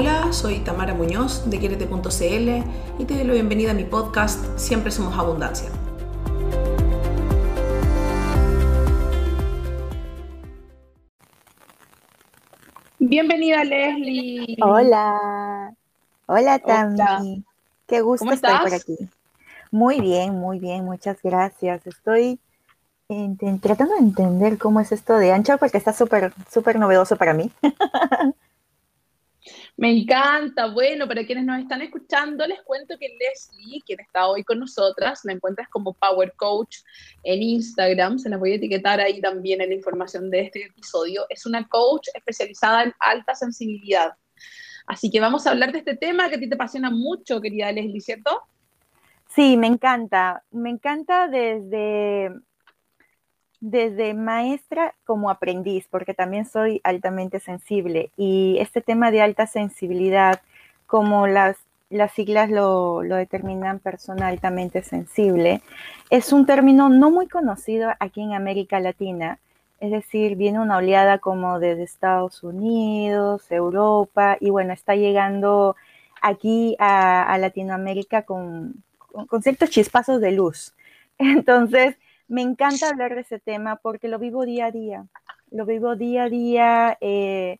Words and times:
Hola, 0.00 0.32
soy 0.32 0.60
Tamara 0.60 0.94
Muñoz 0.94 1.50
de 1.50 1.58
Quierete.cl 1.58 3.00
y 3.00 3.04
te 3.04 3.14
doy 3.14 3.24
la 3.24 3.32
bienvenida 3.32 3.72
a 3.72 3.74
mi 3.74 3.82
podcast 3.82 4.56
Siempre 4.56 4.92
Somos 4.92 5.18
Abundancia. 5.18 5.68
Bienvenida 13.00 13.64
Leslie. 13.64 14.56
Hola. 14.62 15.74
Hola 16.26 16.60
Tami. 16.60 17.44
Qué 17.88 18.00
gusto 18.00 18.30
estar 18.30 18.62
por 18.62 18.74
aquí. 18.74 18.96
Muy 19.72 20.00
bien, 20.00 20.32
muy 20.38 20.60
bien, 20.60 20.84
muchas 20.84 21.20
gracias. 21.24 21.84
Estoy 21.88 22.38
tratando 23.60 23.94
de 23.94 24.00
entender 24.00 24.58
cómo 24.58 24.78
es 24.78 24.92
esto 24.92 25.16
de 25.16 25.32
Anchor 25.32 25.58
porque 25.58 25.76
está 25.76 25.92
súper, 25.92 26.32
súper 26.48 26.78
novedoso 26.78 27.16
para 27.16 27.34
mí. 27.34 27.50
Me 29.78 29.92
encanta. 29.92 30.66
Bueno, 30.66 31.06
para 31.06 31.24
quienes 31.24 31.44
nos 31.44 31.60
están 31.60 31.80
escuchando, 31.82 32.44
les 32.48 32.60
cuento 32.62 32.98
que 32.98 33.16
Leslie, 33.16 33.80
quien 33.86 34.00
está 34.00 34.26
hoy 34.26 34.42
con 34.42 34.58
nosotras, 34.58 35.20
la 35.22 35.32
encuentras 35.32 35.68
como 35.68 35.94
Power 35.94 36.32
Coach 36.34 36.78
en 37.22 37.44
Instagram. 37.44 38.18
Se 38.18 38.28
las 38.28 38.40
voy 38.40 38.50
a 38.50 38.54
etiquetar 38.56 38.98
ahí 38.98 39.20
también 39.20 39.60
en 39.60 39.68
la 39.68 39.76
información 39.76 40.30
de 40.30 40.40
este 40.40 40.64
episodio. 40.64 41.26
Es 41.28 41.46
una 41.46 41.68
coach 41.68 42.08
especializada 42.12 42.82
en 42.82 42.92
alta 42.98 43.36
sensibilidad. 43.36 44.14
Así 44.84 45.12
que 45.12 45.20
vamos 45.20 45.46
a 45.46 45.50
hablar 45.50 45.70
de 45.70 45.78
este 45.78 45.96
tema 45.96 46.28
que 46.28 46.34
a 46.34 46.40
ti 46.40 46.48
te 46.48 46.56
apasiona 46.56 46.90
mucho, 46.90 47.40
querida 47.40 47.70
Leslie, 47.70 48.00
¿cierto? 48.00 48.42
Sí, 49.28 49.56
me 49.56 49.68
encanta. 49.68 50.42
Me 50.50 50.70
encanta 50.70 51.28
desde 51.28 52.32
desde 53.60 54.14
maestra 54.14 54.94
como 55.04 55.30
aprendiz, 55.30 55.86
porque 55.90 56.14
también 56.14 56.46
soy 56.46 56.80
altamente 56.84 57.40
sensible. 57.40 58.10
Y 58.16 58.58
este 58.60 58.80
tema 58.80 59.10
de 59.10 59.22
alta 59.22 59.46
sensibilidad, 59.46 60.40
como 60.86 61.26
las, 61.26 61.56
las 61.90 62.12
siglas 62.12 62.50
lo, 62.50 63.02
lo, 63.02 63.16
determinan 63.16 63.80
persona 63.80 64.28
altamente 64.28 64.82
sensible, 64.82 65.60
es 66.10 66.32
un 66.32 66.46
término 66.46 66.88
no 66.88 67.10
muy 67.10 67.26
conocido 67.28 67.90
aquí 67.98 68.22
en 68.22 68.34
América 68.34 68.80
Latina. 68.80 69.38
Es 69.80 69.90
decir, 69.90 70.36
viene 70.36 70.60
una 70.60 70.78
oleada 70.78 71.18
como 71.18 71.60
desde 71.60 71.84
Estados 71.84 72.42
Unidos, 72.42 73.50
Europa, 73.50 74.36
y 74.40 74.50
bueno, 74.50 74.72
está 74.72 74.94
llegando 74.96 75.76
aquí 76.20 76.76
a, 76.80 77.36
Latinoamérica 77.38 78.22
con, 78.22 78.82
con, 78.98 79.26
con 79.26 79.42
ciertos 79.42 79.70
chispazos 79.70 80.20
de 80.20 80.32
luz. 80.32 80.74
Entonces, 81.18 81.96
me 82.28 82.42
encanta 82.42 82.88
hablar 82.88 83.14
de 83.14 83.22
ese 83.22 83.38
tema 83.38 83.76
porque 83.76 84.08
lo 84.08 84.18
vivo 84.18 84.44
día 84.44 84.66
a 84.66 84.70
día. 84.70 85.06
Lo 85.50 85.66
vivo 85.66 85.96
día 85.96 86.24
a 86.24 86.28
día. 86.28 86.98
Eh, 87.00 87.58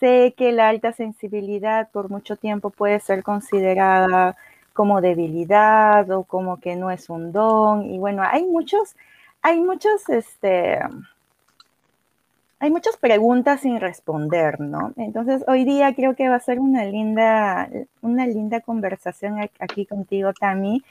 sé 0.00 0.34
que 0.36 0.52
la 0.52 0.68
alta 0.68 0.92
sensibilidad 0.92 1.88
por 1.90 2.10
mucho 2.10 2.36
tiempo 2.36 2.70
puede 2.70 3.00
ser 3.00 3.22
considerada 3.22 4.36
como 4.72 5.00
debilidad 5.00 6.10
o 6.10 6.24
como 6.24 6.58
que 6.60 6.76
no 6.76 6.90
es 6.90 7.08
un 7.10 7.32
don. 7.32 7.84
Y 7.90 7.98
bueno, 7.98 8.22
hay 8.24 8.44
muchos, 8.44 8.96
hay 9.40 9.60
muchos, 9.60 10.08
este, 10.08 10.80
hay 12.58 12.70
muchas 12.70 12.96
preguntas 12.96 13.60
sin 13.60 13.80
responder, 13.80 14.60
¿no? 14.60 14.92
Entonces, 14.96 15.44
hoy 15.46 15.64
día 15.64 15.94
creo 15.94 16.16
que 16.16 16.28
va 16.28 16.36
a 16.36 16.40
ser 16.40 16.58
una 16.58 16.84
linda, 16.84 17.68
una 18.00 18.26
linda 18.26 18.60
conversación 18.60 19.38
aquí 19.58 19.86
contigo, 19.86 20.32
Tami, 20.32 20.82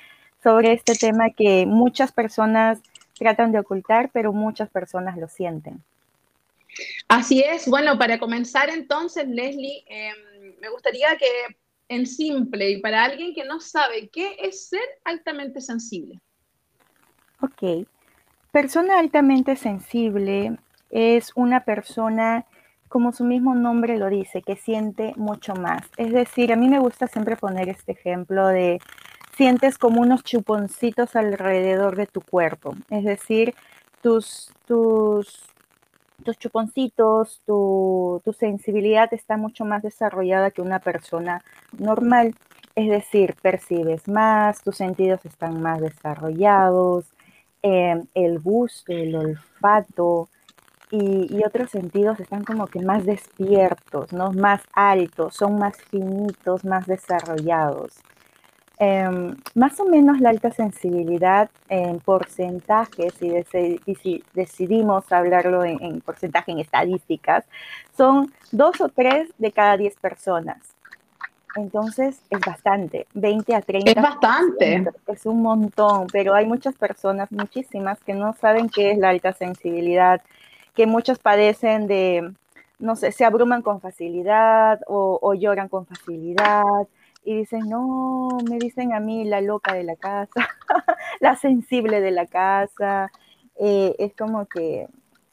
sobre 0.44 0.74
este 0.74 0.96
tema 0.96 1.30
que 1.30 1.66
muchas 1.66 2.12
personas 2.12 2.82
tratan 3.18 3.52
de 3.52 3.60
ocultar, 3.60 4.10
pero 4.12 4.34
muchas 4.34 4.70
personas 4.70 5.18
lo 5.18 5.28
sienten. 5.28 5.84
Así 7.08 7.42
es. 7.42 7.68
Bueno, 7.68 7.98
para 7.98 8.20
comenzar 8.20 8.70
entonces, 8.70 9.28
Leslie, 9.28 9.84
em, 9.88 10.54
me 10.60 10.70
gustaría 10.70 11.18
que 11.18 11.28
en 11.90 12.08
simple 12.08 12.70
y 12.70 12.82
para 12.82 13.04
alguien 13.04 13.34
que 13.34 13.44
no 13.44 13.60
sabe, 13.60 14.08
¿qué 14.08 14.38
es 14.40 14.70
ser 14.70 14.80
altamente 15.04 15.60
sensible? 15.60 16.22
Ok. 17.42 17.86
Persona 18.52 19.00
altamente 19.00 19.56
sensible 19.56 20.58
es 20.90 21.32
una 21.36 21.66
persona, 21.66 22.46
como 22.88 23.12
su 23.12 23.26
mismo 23.26 23.56
nombre 23.56 23.98
lo 23.98 24.10
dice, 24.10 24.42
que 24.42 24.56
siente 24.56 25.14
mucho 25.18 25.54
más. 25.54 25.82
Es 25.98 26.14
decir, 26.14 26.54
a 26.54 26.56
mí 26.56 26.70
me 26.70 26.80
gusta 26.80 27.08
siempre 27.08 27.36
poner 27.36 27.68
este 27.68 27.92
ejemplo 27.92 28.48
de 28.48 28.80
sientes 29.42 29.80
como 29.80 30.02
unos 30.02 30.24
chuponcitos 30.24 31.16
alrededor 31.16 31.96
de 31.96 32.06
tu 32.06 32.22
cuerpo. 32.22 32.76
Es 32.92 33.04
decir, 33.04 33.56
tus, 34.04 34.54
tus, 34.68 35.48
tus 36.24 36.38
chuponcitos, 36.38 37.42
tu, 37.48 38.22
tu 38.24 38.34
sensibilidad 38.34 39.12
está 39.12 39.38
mucho 39.38 39.66
más 39.66 39.82
desarrollada 39.82 40.52
que 40.52 40.62
una 40.62 40.78
persona 40.78 41.44
normal. 41.76 42.36
Es 42.76 42.88
decir, 42.88 43.34
percibes 43.42 44.08
más, 44.08 44.62
tus 44.62 44.78
sentidos 44.78 45.26
están 45.26 45.60
más 45.60 45.82
desarrollados, 45.82 47.06
em, 47.64 48.06
el 48.14 48.40
gusto, 48.40 48.94
el 48.94 49.16
olfato 49.16 50.30
y, 50.92 51.36
y, 51.36 51.44
otros 51.44 51.72
sentidos 51.72 52.20
están 52.20 52.44
como 52.44 52.68
que 52.68 52.80
más 52.82 53.08
despiertos, 53.08 54.14
¿no? 54.14 54.32
más 54.34 54.62
altos, 54.74 55.36
son 55.36 55.58
más 55.58 55.78
finitos, 55.90 56.64
más 56.64 56.86
desarrollados. 56.86 58.04
Eh, 58.84 59.36
más 59.54 59.80
o 59.80 59.86
menos 59.86 60.20
la 60.20 60.32
alta 60.32 60.50
sensibilidad 60.50 61.52
en 61.70 62.00
porcentajes, 62.00 63.14
y, 63.22 63.80
y 63.86 63.96
si 63.96 64.24
decidimos 64.34 65.12
hablarlo 65.12 65.64
en, 65.64 65.80
en, 65.84 66.02
porcentaje, 66.02 66.52
en 66.52 66.58
estadísticas, 66.58 67.46
son 67.96 68.34
dos 68.52 68.82
o 68.82 68.90
tres 68.90 69.30
de 69.38 69.52
cada 69.52 69.78
diez 69.78 69.96
personas. 69.98 70.58
Entonces 71.56 72.22
es 72.32 72.40
bastante, 72.40 73.06
20 73.14 73.54
a 73.54 73.62
30. 73.62 73.92
Es 73.92 74.02
bastante. 74.02 74.90
Es 75.06 75.28
un 75.28 75.44
montón, 75.44 76.08
pero 76.12 76.34
hay 76.34 76.48
muchas 76.48 76.74
personas, 76.74 77.32
muchísimas, 77.32 78.00
que 78.00 78.16
no 78.16 78.34
saben 78.34 78.68
qué 78.68 78.94
es 78.94 78.98
la 78.98 79.10
alta 79.10 79.32
sensibilidad, 79.32 80.24
que 80.74 80.88
muchos 80.88 81.20
padecen 81.20 81.86
de, 81.86 82.34
no 82.80 82.96
sé, 82.96 83.12
se 83.12 83.26
abruman 83.26 83.62
con 83.62 83.80
facilidad 83.80 84.80
o, 84.88 85.20
o 85.22 85.36
lloran 85.36 85.70
con 85.70 85.86
facilidad 85.86 86.64
y 87.24 87.36
dicen, 87.38 87.70
no, 87.70 88.30
me 88.50 88.58
dicen 88.58 88.94
a 88.94 89.00
mí 89.00 89.24
la 89.26 89.42
loca 89.42 89.74
de 89.74 89.84
la 89.84 89.96
casa, 89.96 90.50
la 91.20 91.36
sensible 91.36 92.02
de 92.02 92.12
la 92.12 92.26
casa. 92.26 93.12
Eh, 93.60 93.96
es 94.00 94.16
como 94.16 94.48
que 94.48 94.88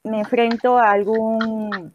me 0.05 0.21
enfrento 0.21 0.79
a 0.79 0.91
algún, 0.91 1.95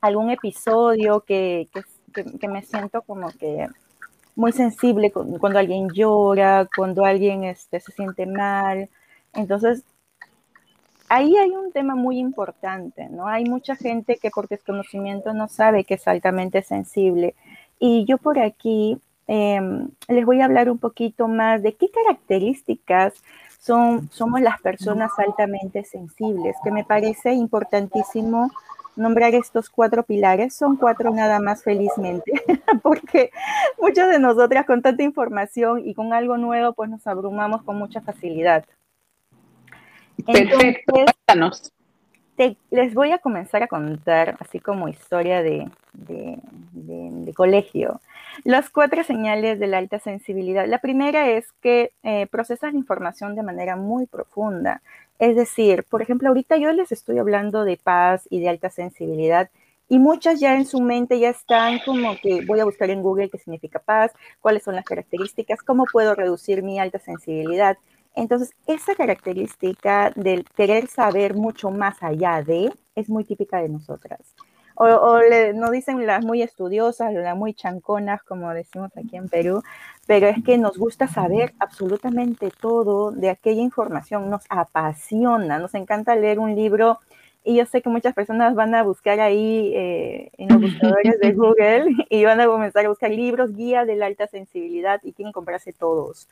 algún 0.00 0.30
episodio 0.30 1.20
que, 1.20 1.68
que, 1.72 2.24
que, 2.38 2.48
me 2.48 2.62
siento 2.62 3.02
como 3.02 3.30
que 3.30 3.66
muy 4.34 4.52
sensible 4.52 5.10
cuando 5.12 5.58
alguien 5.58 5.88
llora, 5.90 6.68
cuando 6.76 7.04
alguien 7.04 7.44
este, 7.44 7.80
se 7.80 7.92
siente 7.92 8.26
mal. 8.26 8.90
Entonces, 9.32 9.84
ahí 11.08 11.36
hay 11.36 11.50
un 11.50 11.72
tema 11.72 11.94
muy 11.94 12.18
importante, 12.18 13.08
¿no? 13.08 13.26
Hay 13.26 13.44
mucha 13.44 13.76
gente 13.76 14.16
que 14.16 14.30
por 14.30 14.48
desconocimiento 14.48 15.32
no 15.32 15.48
sabe 15.48 15.84
que 15.84 15.94
es 15.94 16.06
altamente 16.08 16.62
sensible. 16.62 17.34
Y 17.78 18.04
yo 18.06 18.18
por 18.18 18.38
aquí 18.38 19.00
eh, 19.32 19.60
les 20.08 20.26
voy 20.26 20.40
a 20.40 20.46
hablar 20.46 20.68
un 20.68 20.78
poquito 20.78 21.28
más 21.28 21.62
de 21.62 21.76
qué 21.76 21.88
características 21.88 23.14
son, 23.60 24.10
somos 24.10 24.40
las 24.40 24.60
personas 24.60 25.12
altamente 25.18 25.84
sensibles, 25.84 26.56
que 26.64 26.72
me 26.72 26.82
parece 26.82 27.32
importantísimo 27.34 28.50
nombrar 28.96 29.36
estos 29.36 29.70
cuatro 29.70 30.02
pilares. 30.02 30.52
Son 30.54 30.76
cuatro 30.76 31.12
nada 31.12 31.38
más 31.38 31.62
felizmente, 31.62 32.32
porque 32.82 33.30
muchas 33.80 34.10
de 34.10 34.18
nosotras 34.18 34.66
con 34.66 34.82
tanta 34.82 35.04
información 35.04 35.86
y 35.86 35.94
con 35.94 36.12
algo 36.12 36.36
nuevo, 36.36 36.72
pues 36.72 36.90
nos 36.90 37.06
abrumamos 37.06 37.62
con 37.62 37.76
mucha 37.76 38.00
facilidad. 38.00 38.64
Perfecto, 40.26 40.92
Entonces, 41.28 41.72
te, 42.34 42.56
les 42.72 42.94
voy 42.94 43.12
a 43.12 43.18
comenzar 43.18 43.62
a 43.62 43.68
contar, 43.68 44.36
así 44.40 44.58
como 44.58 44.88
historia 44.88 45.40
de, 45.40 45.70
de, 45.92 46.36
de, 46.72 47.10
de 47.12 47.32
colegio. 47.32 48.00
Las 48.44 48.70
cuatro 48.70 49.04
señales 49.04 49.58
de 49.58 49.66
la 49.66 49.78
alta 49.78 49.98
sensibilidad. 49.98 50.66
La 50.66 50.78
primera 50.78 51.28
es 51.28 51.52
que 51.60 51.92
eh, 52.02 52.26
procesas 52.26 52.72
la 52.72 52.78
información 52.78 53.34
de 53.34 53.42
manera 53.42 53.76
muy 53.76 54.06
profunda. 54.06 54.82
Es 55.18 55.36
decir, 55.36 55.84
por 55.90 56.00
ejemplo, 56.00 56.28
ahorita 56.28 56.56
yo 56.56 56.72
les 56.72 56.90
estoy 56.90 57.18
hablando 57.18 57.64
de 57.64 57.76
paz 57.76 58.26
y 58.30 58.40
de 58.40 58.48
alta 58.48 58.70
sensibilidad 58.70 59.50
y 59.88 59.98
muchas 59.98 60.40
ya 60.40 60.54
en 60.56 60.64
su 60.64 60.80
mente 60.80 61.18
ya 61.18 61.30
están 61.30 61.80
como 61.84 62.16
que 62.16 62.44
voy 62.46 62.60
a 62.60 62.64
buscar 62.64 62.88
en 62.90 63.02
Google 63.02 63.28
qué 63.28 63.38
significa 63.38 63.78
paz, 63.78 64.12
cuáles 64.40 64.62
son 64.62 64.74
las 64.74 64.84
características, 64.84 65.62
cómo 65.62 65.84
puedo 65.92 66.14
reducir 66.14 66.62
mi 66.62 66.78
alta 66.78 66.98
sensibilidad. 66.98 67.76
Entonces, 68.14 68.54
esa 68.66 68.94
característica 68.94 70.12
del 70.16 70.44
querer 70.56 70.86
saber 70.88 71.34
mucho 71.34 71.70
más 71.70 72.02
allá 72.02 72.42
de 72.42 72.72
es 72.94 73.08
muy 73.10 73.24
típica 73.24 73.60
de 73.60 73.68
nosotras 73.68 74.34
o, 74.80 74.86
o 74.86 75.20
le, 75.20 75.52
no 75.52 75.70
dicen 75.70 76.06
las 76.06 76.24
muy 76.24 76.40
estudiosas, 76.40 77.12
las 77.12 77.36
muy 77.36 77.52
chanconas, 77.52 78.22
como 78.22 78.50
decimos 78.54 78.90
aquí 78.96 79.16
en 79.16 79.28
Perú, 79.28 79.62
pero 80.06 80.26
es 80.26 80.42
que 80.42 80.56
nos 80.56 80.78
gusta 80.78 81.06
saber 81.06 81.52
absolutamente 81.58 82.50
todo 82.50 83.10
de 83.12 83.28
aquella 83.28 83.60
información, 83.60 84.30
nos 84.30 84.42
apasiona, 84.48 85.58
nos 85.58 85.74
encanta 85.74 86.16
leer 86.16 86.38
un 86.38 86.54
libro 86.56 86.98
Y 87.44 87.56
yo 87.56 87.66
sé 87.66 87.82
que 87.82 87.90
muchas 87.90 88.14
personas 88.14 88.54
van 88.54 88.74
a 88.74 88.82
buscar 88.82 89.20
ahí 89.20 89.72
eh, 89.74 90.30
en 90.38 90.48
los 90.48 90.60
buscadores 90.62 91.20
de 91.20 91.32
Google 91.40 91.84
y 92.08 92.24
van 92.24 92.40
a 92.40 92.46
comenzar 92.46 92.86
a 92.86 92.88
buscar 92.88 93.10
libros, 93.10 93.54
guía 93.54 93.84
de 93.84 93.96
la 93.96 94.06
alta 94.06 94.26
sensibilidad 94.28 95.00
y 95.04 95.12
quieren 95.12 95.32
comprarse 95.32 95.72
todos. 95.74 96.28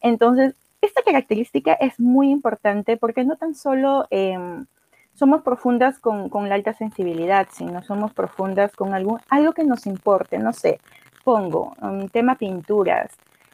Entonces, 0.00 0.54
esta 0.80 1.02
característica 1.02 1.74
es 1.74 2.00
muy 2.00 2.30
importante 2.30 2.96
porque 2.96 3.24
no 3.24 3.36
tan 3.36 3.54
solo 3.54 4.06
em, 4.10 4.66
somos 5.14 5.42
profundas 5.42 5.98
con, 5.98 6.28
con, 6.28 6.48
la 6.48 6.56
alta 6.56 6.74
sensibilidad, 6.74 7.48
sino 7.52 7.82
somos 7.82 8.12
profundas 8.12 8.72
con 8.72 8.94
algún, 8.94 9.20
algo 9.28 9.52
que 9.52 9.64
nos 9.64 9.86
importe, 9.86 10.38
no 10.38 10.52
sé, 10.52 10.80
pongo 11.24 11.74
un 11.80 12.08
tema 12.08 12.36
pinturas. 12.36 13.10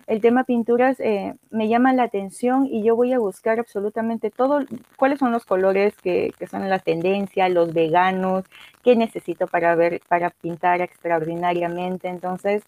El 0.07 0.21
tema 0.21 0.43
pinturas 0.43 0.99
eh, 0.99 1.35
me 1.51 1.69
llama 1.69 1.93
la 1.93 2.03
atención 2.03 2.67
y 2.67 2.83
yo 2.83 2.97
voy 2.97 3.13
a 3.13 3.21
buscar 3.21 3.61
absolutamente 3.61 4.31
todo, 4.31 4.61
cuáles 4.97 5.21
son 5.21 5.31
los 5.31 5.45
colores 5.45 5.95
que, 6.03 6.33
que 6.37 6.49
son 6.49 6.69
la 6.69 6.81
tendencia, 6.81 7.49
los 7.49 7.73
veganos, 7.73 8.45
qué 8.83 8.97
necesito 8.97 9.47
para 9.47 9.77
ver, 9.77 10.01
para 10.09 10.31
pintar 10.31 10.81
extraordinariamente. 10.81 12.09
Entonces, 12.09 12.65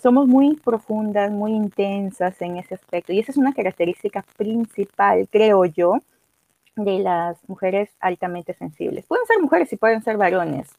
somos 0.00 0.28
muy 0.28 0.54
profundas, 0.54 1.32
muy 1.32 1.52
intensas 1.52 2.40
en 2.40 2.58
ese 2.58 2.76
aspecto. 2.76 3.12
Y 3.12 3.18
esa 3.18 3.32
es 3.32 3.38
una 3.38 3.54
característica 3.54 4.24
principal, 4.36 5.28
creo 5.30 5.64
yo, 5.64 5.94
de 6.84 7.00
las 7.00 7.36
mujeres 7.48 7.90
altamente 8.00 8.54
sensibles. 8.54 9.06
Pueden 9.06 9.26
ser 9.26 9.40
mujeres 9.40 9.72
y 9.72 9.76
pueden 9.76 10.02
ser 10.02 10.16
varones. 10.16 10.70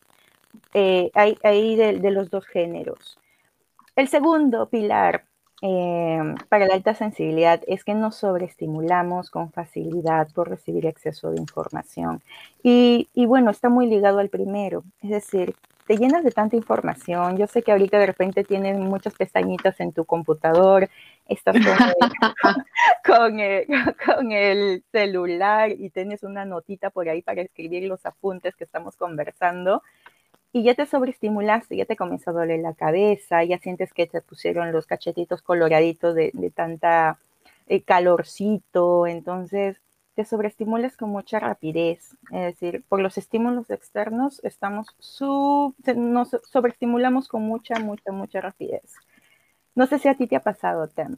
Eh, 0.73 1.11
hay, 1.13 1.75
de, 1.75 2.11
los 2.11 2.29
dos 2.29 2.45
géneros. 2.45 3.19
El 3.95 4.07
segundo 4.07 4.69
pilar 4.69 5.25
eh, 5.61 6.35
para 6.47 6.65
la 6.67 6.75
alta 6.75 6.95
sensibilidad 6.95 7.61
es 7.67 7.83
que 7.83 7.93
nos 7.93 8.15
sobreestimulamos 8.15 9.29
con 9.29 9.51
facilidad 9.51 10.29
por 10.33 10.49
recibir 10.49 10.85
exceso 10.85 11.31
de 11.31 11.39
información. 11.39 12.21
Y, 12.63 13.09
y 13.13 13.25
bueno, 13.25 13.51
está 13.51 13.69
muy 13.69 13.87
ligado 13.87 14.19
al 14.19 14.29
primero, 14.29 14.83
es 15.01 15.09
decir, 15.09 15.55
te 15.89 15.97
llenas 15.97 16.23
de 16.23 16.29
tanta 16.29 16.55
información. 16.55 17.35
Yo 17.37 17.47
sé 17.47 17.63
que 17.63 17.71
ahorita 17.71 17.97
de 17.97 18.05
repente 18.05 18.43
tienes 18.43 18.77
muchas 18.77 19.15
pestañitas 19.15 19.79
en 19.79 19.91
tu 19.91 20.05
computador, 20.05 20.87
estás 21.29 21.55
con 23.05 23.39
el, 23.39 23.65
con, 24.05 24.31
el, 24.31 24.83
celular 24.91 25.71
y 25.71 25.89
tienes 25.89 26.23
una 26.23 26.45
notita 26.45 26.89
por 26.89 27.07
ahí 27.09 27.21
para 27.21 27.41
escribir 27.41 27.83
los 27.83 28.05
apuntes 28.05 28.55
que 28.55 28.63
estamos 28.63 28.95
conversando. 28.95 29.83
Y 30.51 30.63
ya 30.63 30.73
te 30.73 30.85
sobreestimulaste, 30.85 31.75
ya 31.75 31.85
te 31.85 31.95
comenzó 31.95 32.31
a 32.31 32.33
doler 32.33 32.59
la 32.59 32.73
cabeza, 32.73 33.43
ya 33.43 33.59
sientes 33.59 33.93
que 33.93 34.07
te 34.07 34.21
pusieron 34.21 34.71
los 34.71 34.87
cachetitos 34.87 35.43
coloraditos 35.43 36.15
de, 36.15 36.31
de 36.33 36.49
tanta 36.49 37.19
eh, 37.67 37.83
calorcito. 37.83 39.05
Entonces, 39.05 39.77
te 40.15 40.25
sobreestimulas 40.25 40.97
con 40.97 41.11
mucha 41.11 41.39
rapidez. 41.39 42.17
Es 42.31 42.41
decir, 42.41 42.83
por 42.89 42.99
los 42.99 43.17
estímulos 43.17 43.69
externos 43.69 44.41
estamos 44.43 44.87
sub, 44.99 45.75
nos 45.95 46.35
sobreestimulamos 46.51 47.29
con 47.29 47.43
mucha, 47.43 47.79
mucha, 47.79 48.11
mucha 48.11 48.41
rapidez. 48.41 48.95
No 49.79 49.87
sé 49.87 49.97
si 49.97 50.09
a 50.09 50.13
ti 50.13 50.27
te 50.27 50.35
ha 50.35 50.41
pasado, 50.41 50.89
Tem. 50.89 51.15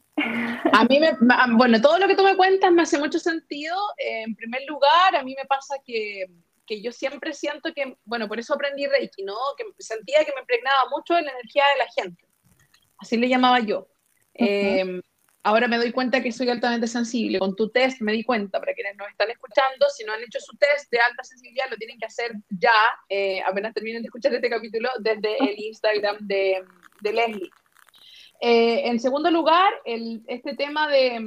A 0.72 0.86
mí, 0.86 1.00
me, 1.00 1.18
bueno, 1.58 1.82
todo 1.82 1.98
lo 1.98 2.08
que 2.08 2.16
tú 2.16 2.24
me 2.24 2.38
cuentas 2.38 2.72
me 2.72 2.84
hace 2.84 3.00
mucho 3.00 3.18
sentido. 3.18 3.76
en 3.98 4.36
primer 4.36 4.62
lugar, 4.68 5.16
a 5.16 5.24
mí 5.24 5.34
me 5.36 5.46
pasa 5.46 5.78
que, 5.84 6.28
que, 6.68 6.80
yo 6.80 6.92
siempre 6.92 7.34
siento 7.34 7.74
que, 7.74 7.98
bueno, 8.06 8.28
por 8.28 8.38
eso 8.40 8.54
aprendí 8.54 8.86
Reiki, 8.86 9.24
¿no? 9.24 9.34
Que 9.58 9.64
sentía 9.80 10.24
que 10.24 10.34
me 10.36 10.42
impregnaba 10.42 10.90
mucho 10.92 11.18
en 11.18 11.26
la 11.26 11.32
energía 11.32 11.64
de 11.74 11.80
la 11.80 11.92
gente. 11.92 12.24
Así 13.00 13.18
le 13.18 13.30
llamaba 13.30 13.62
yo. 13.62 13.88
Ahora 15.42 15.68
me 15.68 15.78
doy 15.78 15.92
cuenta 15.92 16.22
que 16.22 16.32
soy 16.32 16.50
altamente 16.50 16.86
sensible. 16.86 17.40
Con 17.40 17.56
tu 17.56 17.72
test 17.72 18.00
me 18.02 18.12
di 18.12 18.24
cuenta, 18.24 18.60
para 18.60 18.76
quienes 18.76 18.96
nos 18.96 19.10
están 19.10 19.32
escuchando, 19.32 19.90
si 19.90 20.04
no 20.04 20.14
han 20.14 20.22
hecho 20.22 20.40
su 20.40 20.56
test 20.58 20.92
de 20.92 21.00
alta 21.00 21.24
sensibilidad, 21.24 21.66
lo 21.72 21.78
tienen 21.78 21.98
que 21.98 22.06
hacer 22.06 22.32
ya, 22.50 22.70
eh, 23.10 23.42
apenas 23.42 23.74
terminen 23.74 24.04
de 24.04 24.06
escuchar 24.06 24.36
este 24.36 24.52
capítulo, 24.52 24.88
desde 25.00 25.36
el 25.40 25.58
Instagram 25.58 26.18
de, 26.28 26.64
de 27.02 27.14
Leslie. 27.14 27.50
Eh, 28.44 28.90
en 28.90 29.00
segundo 29.00 29.30
lugar, 29.30 29.72
el, 29.86 30.24
este 30.28 30.56
tema 30.56 30.88
de, 30.88 31.24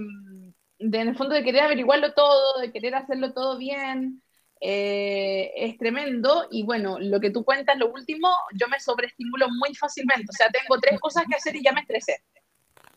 de, 0.81 0.99
en 1.01 1.09
el 1.09 1.17
fondo, 1.17 1.35
de 1.35 1.45
querer 1.45 1.63
averiguarlo 1.63 2.13
todo, 2.13 2.61
de 2.61 2.73
querer 2.73 2.97
hacerlo 2.97 3.33
todo 3.33 3.57
bien, 3.57 4.21
eh, 4.61 5.53
es 5.55 5.79
tremendo. 5.79 6.49
Y 6.51 6.65
bueno, 6.65 6.99
lo 6.99 7.21
que 7.21 7.31
tú 7.31 7.45
cuentas, 7.45 7.79
lo 7.79 7.93
último, 7.93 8.29
yo 8.59 8.67
me 8.67 8.81
sobreestimulo 8.81 9.47
muy 9.49 9.75
fácilmente. 9.77 10.27
O 10.29 10.37
sea, 10.37 10.49
tengo 10.51 10.81
tres 10.81 10.99
cosas 11.01 11.25
que 11.29 11.37
hacer 11.37 11.55
y 11.55 11.63
ya 11.63 11.73
me 11.73 11.83
estresé. 11.83 12.17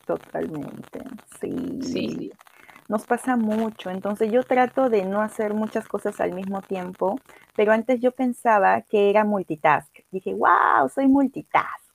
Totalmente, 0.04 1.00
sí. 1.40 2.32
Nos 2.88 3.04
pasa 3.04 3.36
mucho, 3.36 3.90
entonces 3.90 4.32
yo 4.32 4.42
trato 4.42 4.88
de 4.88 5.04
no 5.04 5.20
hacer 5.20 5.52
muchas 5.52 5.86
cosas 5.86 6.18
al 6.22 6.32
mismo 6.32 6.62
tiempo, 6.62 7.20
pero 7.54 7.72
antes 7.72 8.00
yo 8.00 8.12
pensaba 8.12 8.80
que 8.80 9.10
era 9.10 9.24
multitask. 9.24 9.94
Dije, 10.10 10.32
wow, 10.32 10.88
soy 10.88 11.06
multitask. 11.06 11.87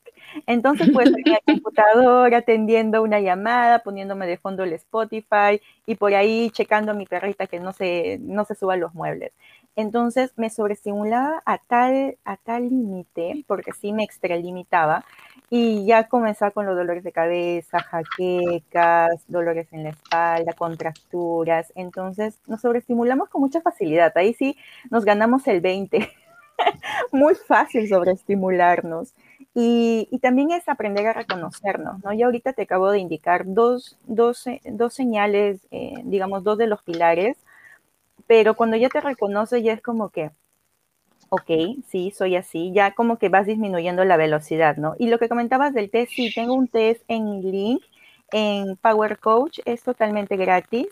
Entonces, 0.48 0.90
pues, 0.94 1.08
en 1.08 1.32
la 1.32 1.40
computadora 1.46 2.38
atendiendo 2.40 3.02
una 3.04 3.20
llamada, 3.20 3.80
poniéndome 3.80 4.28
de 4.28 4.38
fondo 4.38 4.64
el 4.64 4.74
Spotify 4.74 5.62
y 5.86 5.96
por 5.96 6.14
ahí 6.14 6.50
checando 6.52 6.92
a 6.92 6.96
mi 6.96 7.06
perrita 7.06 7.48
que 7.48 7.60
no 7.60 7.74
se, 7.74 8.20
no 8.22 8.46
se 8.46 8.56
suba 8.56 8.76
los 8.78 8.94
muebles. 8.94 9.34
Entonces, 9.76 10.34
me 10.38 10.50
sobreestimulaba 10.52 11.42
a 11.46 11.58
tal, 11.58 12.18
a 12.26 12.38
tal 12.38 12.70
límite, 12.70 13.44
porque 13.48 13.72
sí 13.74 13.92
me 13.92 14.04
extralimitaba, 14.04 15.04
y 15.50 15.86
ya 15.86 16.08
comenzaba 16.08 16.52
con 16.52 16.66
los 16.66 16.76
dolores 16.76 17.04
de 17.04 17.12
cabeza, 17.12 17.80
jaquecas, 17.80 19.24
dolores 19.28 19.68
en 19.72 19.84
la 19.84 19.90
espalda, 19.90 20.54
contracturas. 20.54 21.72
Entonces 21.76 22.40
nos 22.48 22.62
sobreestimulamos 22.62 23.30
con 23.30 23.42
mucha 23.42 23.62
facilidad. 23.62 24.12
Ahí 24.18 24.34
sí 24.34 24.58
nos 24.90 25.06
ganamos 25.06 25.48
el 25.48 25.62
20. 25.62 26.10
Muy 27.12 27.36
fácil 27.36 27.88
sobreestimularnos. 27.88 29.14
Y, 29.56 30.08
y 30.12 30.20
también 30.20 30.52
es 30.52 30.68
aprender 30.68 31.06
a 31.08 31.14
reconocernos, 31.14 32.04
¿no? 32.04 32.12
Yo 32.14 32.26
ahorita 32.26 32.54
te 32.54 32.64
acabo 32.64 32.90
de 32.90 33.00
indicar 33.00 33.44
dos, 33.46 33.98
dos, 34.06 34.46
dos 34.66 34.94
señales, 34.94 35.60
eh, 35.70 35.94
digamos, 36.06 36.44
dos 36.44 36.58
de 36.58 36.68
los 36.68 36.82
pilares, 36.82 37.38
pero 38.26 38.56
cuando 38.56 38.78
ya 38.78 38.90
te 38.90 39.02
reconoces 39.02 39.64
ya 39.64 39.74
es 39.74 39.82
como 39.82 40.10
que, 40.10 40.32
ok, 41.30 41.50
sí, 41.88 42.12
soy 42.12 42.36
así, 42.36 42.72
ya 42.74 42.94
como 42.94 43.18
que 43.18 43.30
vas 43.30 43.46
disminuyendo 43.46 44.04
la 44.06 44.18
velocidad, 44.18 44.78
¿no? 44.78 44.96
Y 44.98 45.08
lo 45.08 45.20
que 45.20 45.30
comentabas 45.30 45.74
del 45.74 45.92
test, 45.92 46.14
sí, 46.14 46.32
tengo 46.34 46.54
un 46.54 46.68
test 46.68 47.04
en 47.08 47.42
link 47.42 47.84
en 48.32 48.76
Power 48.78 49.20
Coach, 49.20 49.60
es 49.66 49.84
totalmente 49.84 50.36
gratis. 50.36 50.88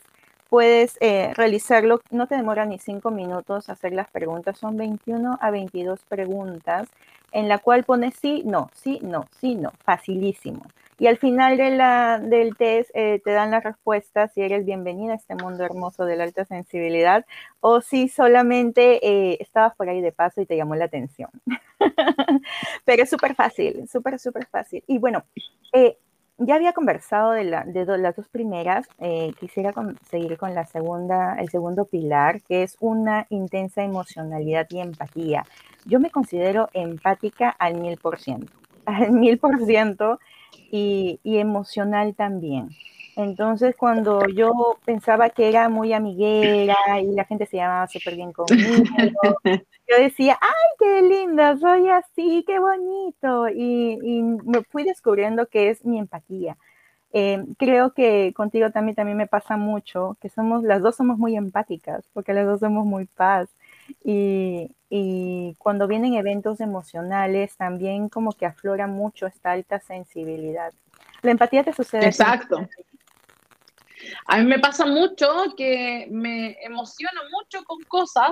Puedes 0.50 0.98
eh, 1.00 1.34
realizarlo, 1.36 2.02
no 2.12 2.28
te 2.28 2.36
demora 2.36 2.66
ni 2.66 2.78
cinco 2.78 3.10
minutos 3.10 3.70
hacer 3.70 3.94
las 3.94 4.10
preguntas, 4.12 4.58
son 4.58 4.78
21 4.78 5.38
a 5.42 5.50
22 5.50 6.02
preguntas, 6.10 6.90
en 7.32 7.48
la 7.48 7.58
cual 7.60 7.84
pones 7.84 8.16
sí, 8.16 8.44
no, 8.46 8.70
sí, 8.74 9.00
no, 9.02 9.28
sí, 9.40 9.56
no, 9.56 9.72
facilísimo. 9.84 10.66
Y 11.02 11.08
al 11.08 11.18
final 11.18 11.58
de 11.58 11.72
la, 11.72 12.20
del 12.20 12.56
test 12.56 12.92
eh, 12.94 13.20
te 13.26 13.32
dan 13.32 13.50
las 13.50 13.64
respuestas 13.64 14.32
si 14.34 14.42
eres 14.44 14.66
bienvenida 14.66 15.14
a 15.14 15.16
este 15.16 15.34
mundo 15.34 15.64
hermoso 15.64 16.06
de 16.06 16.16
la 16.16 16.26
alta 16.26 16.46
sensibilidad 16.46 17.26
o 17.60 17.82
si 17.82 18.08
solamente 18.08 19.00
eh, 19.04 19.38
estabas 19.40 19.76
por 19.76 19.90
ahí 19.90 20.00
de 20.00 20.12
paso 20.12 20.42
y 20.42 20.46
te 20.46 20.56
llamó 20.56 20.76
la 20.76 20.86
atención. 20.86 21.32
Pero 22.86 23.02
es 23.02 23.10
súper 23.10 23.34
fácil, 23.34 23.88
súper, 23.90 24.20
súper 24.20 24.46
fácil. 24.46 24.84
Y 24.86 25.00
bueno, 25.00 25.24
eh, 25.74 25.98
ya 26.42 26.56
había 26.56 26.74
conversado 26.74 27.32
de, 27.32 27.44
la, 27.46 27.64
de 27.64 27.86
las 27.98 28.16
dos 28.16 28.28
primeras, 28.28 28.88
quisiera 29.40 29.74
seguir 30.10 30.38
con 30.38 30.54
la 30.54 30.66
segunda, 30.66 31.36
el 31.40 31.50
segundo 31.50 31.86
pilar, 31.86 32.42
que 32.42 32.64
es 32.64 32.78
una 32.80 33.28
intensa 33.30 33.84
emocionalidad 33.84 34.68
y 34.70 34.80
empatía. 34.80 35.46
Yo 35.86 36.00
me 36.00 36.12
considero 36.12 36.70
empática 36.74 37.50
al 37.50 37.76
mil 37.76 37.98
por 37.98 38.20
ciento, 38.20 38.54
al 38.86 39.12
mil 39.12 39.38
por 39.38 39.64
ciento 39.66 40.20
y, 40.72 41.20
emocional 41.24 42.16
también. 42.16 42.70
Entonces, 43.16 43.76
cuando 43.76 44.26
yo 44.28 44.78
pensaba 44.86 45.30
que 45.30 45.50
era 45.50 45.70
muy 45.70 45.94
amiguera 45.94 47.00
y 47.02 47.14
la 47.14 47.26
gente 47.26 47.46
se 47.46 47.58
llamaba 47.58 47.88
súper 47.88 48.16
bien 48.16 48.32
conmigo, 48.32 48.56
yo 49.88 49.98
decía, 49.98 50.38
¡ay, 50.42 50.70
qué 50.80 51.02
linda! 51.02 51.58
Soy 51.58 51.90
así, 51.90 52.44
qué 52.48 52.60
bonito. 52.60 53.50
Y, 53.50 54.22
me 54.46 54.64
fui 54.64 54.84
descubriendo 54.84 55.48
que 55.48 55.70
es 55.70 55.84
mi 55.84 56.00
empatía. 56.00 56.58
Eh, 57.14 57.44
creo 57.58 57.94
que 57.94 58.34
contigo 58.34 58.72
también, 58.72 58.96
también 58.96 59.18
me 59.18 59.28
pasa 59.28 59.58
mucho, 59.58 60.16
que 60.22 60.30
somos, 60.30 60.64
las 60.64 60.82
dos 60.82 60.96
somos 60.96 61.18
muy 61.18 61.36
empáticas, 61.36 62.06
porque 62.14 62.34
las 62.34 62.46
dos 62.46 62.62
somos 62.62 62.86
muy 62.86 63.06
paz. 63.06 63.50
Y, 64.06 64.72
y 64.90 65.56
cuando 65.58 65.88
vienen 65.88 66.14
eventos 66.14 66.62
emocionales 66.62 67.58
también 67.58 68.08
como 68.08 68.32
que 68.32 68.46
aflora 68.46 68.88
mucho 68.88 69.28
esta 69.28 69.52
alta 69.52 69.82
sensibilidad. 69.82 70.72
La 71.22 71.32
empatía 71.32 71.64
te 71.64 71.74
sucede. 71.74 72.06
Exacto. 72.06 72.68
A 74.26 74.38
mí 74.38 74.46
me 74.46 74.60
pasa 74.60 74.86
mucho 74.86 75.54
que 75.56 76.08
me 76.10 76.58
emociono 76.64 77.22
mucho 77.32 77.64
con 77.64 77.80
cosas 77.84 78.32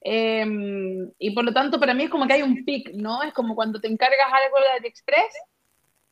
em, 0.00 1.10
y 1.18 1.30
por 1.32 1.44
lo 1.44 1.52
tanto 1.52 1.78
para 1.78 1.94
mí 1.94 2.04
es 2.04 2.10
como 2.10 2.26
que 2.26 2.34
hay 2.34 2.42
un 2.42 2.64
pic, 2.64 2.90
¿no? 2.94 3.22
Es 3.22 3.32
como 3.32 3.54
cuando 3.54 3.80
te 3.80 3.88
encargas 3.88 4.32
algo 4.32 4.56
de 4.60 4.78
AliExpress 4.78 5.34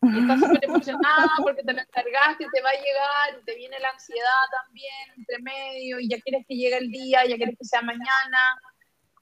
y 0.00 0.20
estás 0.20 0.40
súper 0.40 0.64
emocionada 0.64 1.28
porque 1.42 1.62
te 1.62 1.72
lo 1.72 1.80
encargaste 1.80 2.46
te 2.52 2.62
va 2.62 2.70
a 2.70 2.72
llegar 2.72 3.40
y 3.40 3.44
te 3.44 3.54
viene 3.56 3.78
la 3.80 3.90
ansiedad 3.90 4.44
también 4.62 5.10
entre 5.16 5.38
medio 5.42 5.98
y 5.98 6.08
ya 6.08 6.20
quieres 6.20 6.46
que 6.46 6.54
llegue 6.54 6.78
el 6.78 6.90
día, 6.90 7.24
ya 7.26 7.36
quieres 7.36 7.56
que 7.58 7.64
sea 7.64 7.82
mañana 7.82 8.60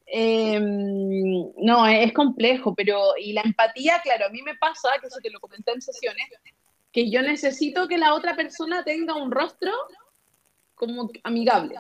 Em, 0.09 1.53
no, 1.57 1.87
es 1.87 2.13
complejo, 2.13 2.75
pero 2.75 3.15
y 3.19 3.33
la 3.33 3.43
empatía, 3.43 4.01
claro, 4.03 4.27
a 4.27 4.29
mí 4.29 4.41
me 4.43 4.55
pasa, 4.57 4.91
que 5.01 5.09
eso 5.09 5.19
te 5.21 5.31
lo 5.31 5.41
comenté 5.41 5.73
en 5.73 5.83
sesiones, 5.83 6.29
que 6.97 7.11
yo 7.11 7.21
necesito 7.21 7.89
que 7.89 7.99
la 7.99 8.15
otra 8.15 8.35
persona 8.35 8.83
tenga 8.83 9.15
un 9.17 9.31
rostro 9.31 9.71
como 10.75 11.11
amigable. 11.25 11.75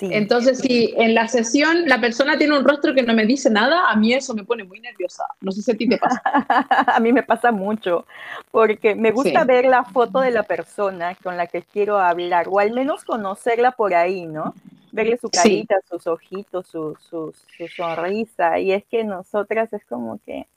Entonces, 0.00 0.58
si 0.58 0.92
en 0.96 1.14
la 1.14 1.28
sesión 1.28 1.86
la 1.86 2.00
persona 2.00 2.36
tiene 2.36 2.58
un 2.58 2.64
rostro 2.64 2.96
que 2.96 3.04
no 3.04 3.14
me 3.14 3.24
dice 3.26 3.48
nada, 3.48 3.88
a 3.88 3.94
mí 3.94 4.12
eso 4.12 4.34
me 4.34 4.42
pone 4.42 4.64
muy 4.64 4.80
nerviosa. 4.80 5.24
No 5.40 5.52
sé 5.52 5.62
si 5.62 5.70
a 5.70 5.76
ti 5.76 5.88
te 5.88 5.98
pasa. 5.98 6.20
a 6.96 6.98
mí 6.98 7.12
me 7.12 7.22
pasa 7.22 7.52
mucho, 7.52 8.06
porque 8.50 8.96
me 8.96 9.12
gusta 9.12 9.44
ver 9.44 9.66
la 9.66 9.84
foto 9.84 10.18
de 10.18 10.32
la 10.32 10.42
persona 10.42 11.14
con 11.22 11.36
la 11.36 11.46
que 11.46 11.62
quiero 11.62 11.96
hablar, 11.96 12.48
o 12.50 12.58
al 12.58 12.72
menos 12.72 13.04
conocerla 13.04 13.70
por 13.70 13.94
ahí, 13.94 14.26
¿no? 14.26 14.52
Verle 14.90 15.16
su 15.16 15.30
carita, 15.30 15.76
sus 15.88 16.08
ojitos, 16.08 16.66
su, 16.66 16.96
su, 17.08 17.32
su 17.56 17.68
sonrisa. 17.68 18.58
Y 18.58 18.72
es 18.72 18.84
que 18.84 19.04
nosotras 19.04 19.72
es 19.72 19.84
como 19.84 20.18
que 20.26 20.48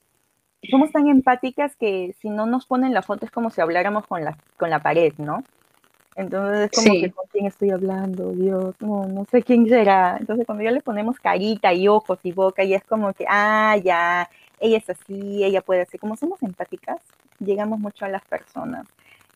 somos 0.68 0.92
tan 0.92 1.08
empáticas 1.08 1.76
que 1.76 2.14
si 2.20 2.28
no 2.28 2.46
nos 2.46 2.66
ponen 2.66 2.92
la 2.92 3.02
foto 3.02 3.24
es 3.24 3.30
como 3.30 3.50
si 3.50 3.60
habláramos 3.60 4.06
con 4.06 4.24
la, 4.24 4.36
con 4.56 4.70
la 4.70 4.80
pared, 4.80 5.12
¿no? 5.18 5.42
Entonces 6.16 6.70
es 6.70 6.84
como 6.84 7.00
que 7.00 7.10
con 7.10 7.26
quién 7.32 7.46
estoy 7.46 7.70
hablando, 7.70 8.32
Dios, 8.32 8.74
no, 8.80 9.06
no 9.06 9.24
sé 9.30 9.42
quién 9.42 9.66
será. 9.68 10.16
Entonces 10.18 10.44
cuando 10.44 10.64
ya 10.64 10.70
le 10.70 10.82
ponemos 10.82 11.18
carita 11.18 11.72
y 11.72 11.88
ojos 11.88 12.18
y 12.22 12.32
boca, 12.32 12.62
y 12.64 12.74
es 12.74 12.84
como 12.84 13.12
que, 13.14 13.24
ah, 13.28 13.76
ya, 13.82 14.28
ella 14.58 14.76
es 14.76 14.90
así, 14.90 15.44
ella 15.44 15.62
puede 15.62 15.86
ser. 15.86 16.00
Como 16.00 16.16
somos 16.16 16.42
empáticas, 16.42 16.98
llegamos 17.38 17.78
mucho 17.78 18.04
a 18.04 18.08
las 18.08 18.22
personas. 18.24 18.86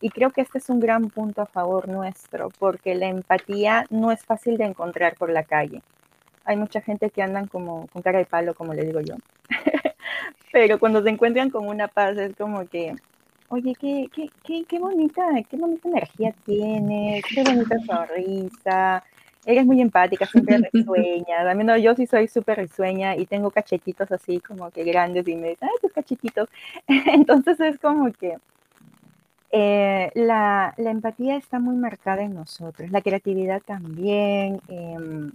Y 0.00 0.10
creo 0.10 0.30
que 0.30 0.42
este 0.42 0.58
es 0.58 0.68
un 0.68 0.80
gran 0.80 1.08
punto 1.08 1.40
a 1.40 1.46
favor 1.46 1.88
nuestro, 1.88 2.50
porque 2.58 2.94
la 2.94 3.06
empatía 3.06 3.86
no 3.88 4.12
es 4.12 4.22
fácil 4.24 4.58
de 4.58 4.64
encontrar 4.64 5.14
por 5.16 5.30
la 5.30 5.44
calle. 5.44 5.80
Hay 6.44 6.56
mucha 6.56 6.82
gente 6.82 7.08
que 7.08 7.22
andan 7.22 7.46
como 7.46 7.86
con 7.86 8.02
cara 8.02 8.18
de 8.18 8.26
palo, 8.26 8.54
como 8.54 8.74
le 8.74 8.84
digo 8.84 9.00
yo. 9.00 9.14
Pero 10.54 10.78
cuando 10.78 11.02
se 11.02 11.10
encuentran 11.10 11.50
con 11.50 11.66
una 11.66 11.88
paz 11.88 12.16
es 12.16 12.36
como 12.36 12.64
que 12.68 12.94
Oye, 13.48 13.74
qué, 13.74 14.08
qué, 14.14 14.30
qué, 14.44 14.64
qué 14.68 14.78
bonita, 14.78 15.22
qué 15.50 15.56
bonita 15.56 15.88
energía 15.88 16.32
tienes, 16.46 17.24
qué 17.24 17.42
bonita 17.42 17.76
sonrisa, 17.84 19.04
eres 19.44 19.66
muy 19.66 19.80
empática, 19.80 20.26
siempre 20.26 20.58
risueña. 20.72 21.52
No, 21.54 21.76
yo 21.76 21.96
sí 21.96 22.06
soy 22.06 22.28
súper 22.28 22.58
risueña 22.58 23.16
y 23.16 23.26
tengo 23.26 23.50
cachetitos 23.50 24.10
así 24.12 24.38
como 24.38 24.70
que 24.70 24.84
grandes 24.84 25.26
y 25.26 25.34
me 25.34 25.50
dicen, 25.50 25.68
ay, 25.70 25.78
tus 25.82 25.92
cachetitos. 25.92 26.48
Entonces 26.86 27.58
es 27.60 27.78
como 27.80 28.12
que 28.12 28.38
eh, 29.50 30.12
la, 30.14 30.72
la, 30.76 30.90
empatía 30.90 31.36
está 31.36 31.58
muy 31.58 31.74
marcada 31.74 32.22
en 32.22 32.34
nosotros, 32.34 32.90
la 32.90 33.02
creatividad 33.02 33.60
también, 33.60 34.60
em, 34.68 35.32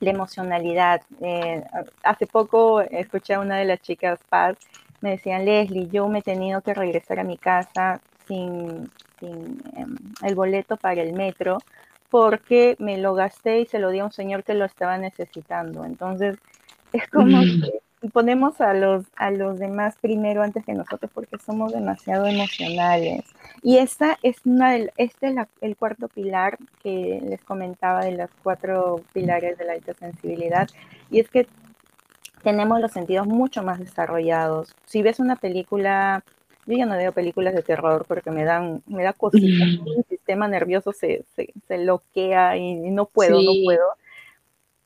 la 0.00 0.10
emocionalidad. 0.10 1.02
Eh, 1.20 1.62
hace 2.02 2.26
poco 2.26 2.80
escuché 2.80 3.34
a 3.34 3.40
una 3.40 3.56
de 3.56 3.64
las 3.64 3.80
chicas, 3.80 4.20
Paz, 4.28 4.56
me 5.00 5.10
decían, 5.10 5.44
Leslie, 5.44 5.88
yo 5.90 6.08
me 6.08 6.20
he 6.20 6.22
tenido 6.22 6.60
que 6.60 6.74
regresar 6.74 7.18
a 7.18 7.24
mi 7.24 7.36
casa 7.36 8.00
sin, 8.26 8.90
em, 9.20 9.56
el 10.22 10.34
boleto 10.34 10.76
para 10.76 11.02
el 11.02 11.12
metro 11.12 11.58
porque 12.10 12.76
me 12.78 12.98
lo 12.98 13.14
gasté 13.14 13.60
y 13.60 13.66
se 13.66 13.78
lo 13.78 13.90
di 13.90 14.00
a 14.00 14.04
un 14.04 14.12
señor 14.12 14.44
que 14.44 14.54
lo 14.54 14.64
estaba 14.64 14.98
necesitando. 14.98 15.84
Entonces, 15.84 16.36
es 16.92 17.08
como 17.08 17.40
que 17.40 17.80
ponemos 18.08 18.60
a 18.60 18.74
los, 18.74 19.04
a 19.16 19.30
los 19.30 19.58
demás 19.58 19.96
primero 20.00 20.42
antes 20.42 20.64
que 20.64 20.74
nosotros 20.74 21.10
porque 21.14 21.38
somos 21.38 21.72
demasiado 21.72 22.26
emocionales. 22.26 23.24
Y 23.62 23.78
esta 23.78 24.18
es 24.22 24.36
una 24.44 24.76
este 24.76 25.28
es 25.28 25.36
el 25.60 25.76
cuarto 25.76 26.08
pilar 26.08 26.58
que 26.82 27.20
les 27.22 27.42
comentaba 27.42 28.04
de 28.04 28.12
los 28.12 28.30
cuatro 28.42 29.02
pilares 29.12 29.56
de 29.58 29.64
la 29.64 29.74
alta 29.74 29.94
sensibilidad. 29.94 30.68
Y 31.10 31.20
es 31.20 31.28
que 31.28 31.46
tenemos 32.42 32.80
los 32.80 32.92
sentidos 32.92 33.26
mucho 33.26 33.62
más 33.62 33.78
desarrollados. 33.78 34.74
Si 34.84 35.02
ves 35.02 35.20
una 35.20 35.36
película, 35.36 36.24
yo 36.66 36.76
ya 36.76 36.86
no 36.86 36.96
veo 36.96 37.12
películas 37.12 37.54
de 37.54 37.62
terror 37.62 38.04
porque 38.06 38.30
me 38.30 38.44
dan, 38.44 38.82
me 38.86 39.04
da 39.04 39.12
cositas, 39.12 39.68
mi 39.68 40.02
sistema 40.08 40.48
nervioso 40.48 40.92
se, 40.92 41.24
se, 41.36 41.52
se 41.68 41.78
loquea 41.78 42.56
y, 42.56 42.74
no 42.90 43.06
puedo, 43.06 43.40
no 43.40 43.52
puedo. 43.64 43.84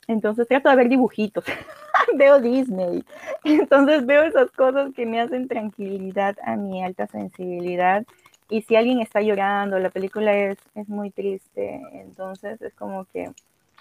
Entonces 0.09 0.47
trato 0.47 0.69
de 0.69 0.77
ver 0.77 0.89
dibujitos, 0.89 1.45
veo 2.17 2.41
Disney, 2.41 3.05
entonces 3.45 4.07
veo 4.07 4.23
esas 4.23 4.51
cosas 4.53 4.93
que 4.95 5.05
me 5.07 5.21
hacen 5.21 5.49
tranquilidad 5.49 6.37
a 6.45 6.57
mi 6.57 6.85
alta 6.85 7.07
sensibilidad. 7.07 8.05
Y 8.49 8.63
si 8.63 8.77
alguien 8.77 9.01
está 9.01 9.21
llorando, 9.21 9.79
la 9.81 9.91
película 9.91 10.33
es, 10.33 10.59
es 10.77 10.89
muy 10.89 11.11
triste, 11.11 11.83
entonces 11.93 12.63
es 12.63 12.73
como 12.75 13.05
que 13.07 13.33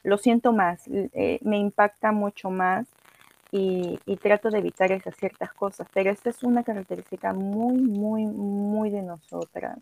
lo 0.05 0.17
siento 0.17 0.53
más, 0.53 0.87
eh, 0.87 1.39
me 1.41 1.57
impacta 1.57 2.11
mucho 2.11 2.49
más 2.49 2.87
y, 3.51 3.99
trato 4.21 4.49
de 4.49 4.59
evitar 4.59 4.91
esas 4.91 5.15
ciertas 5.15 5.53
cosas, 5.53 5.87
pero 5.93 6.09
esta 6.11 6.29
es 6.29 6.43
una 6.43 6.63
característica 6.63 7.33
muy, 7.33 7.77
muy, 7.77 8.25
muy 8.25 8.89
de 8.89 9.01
nosotras. 9.01 9.79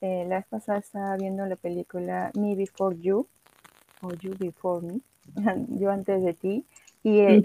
Eh, 0.00 0.24
la 0.28 0.36
vez 0.36 0.46
pasada 0.46 0.78
estaba 0.78 1.16
viendo 1.16 1.44
la 1.46 1.56
película 1.56 2.30
Me 2.34 2.54
Before 2.54 2.96
You, 2.98 3.26
o 4.02 4.12
You 4.14 4.34
Before 4.38 4.86
Me, 4.86 5.00
yo 5.80 5.90
antes 5.90 6.22
de 6.22 6.34
ti, 6.34 6.64
y, 7.02 7.20
eh, 7.20 7.42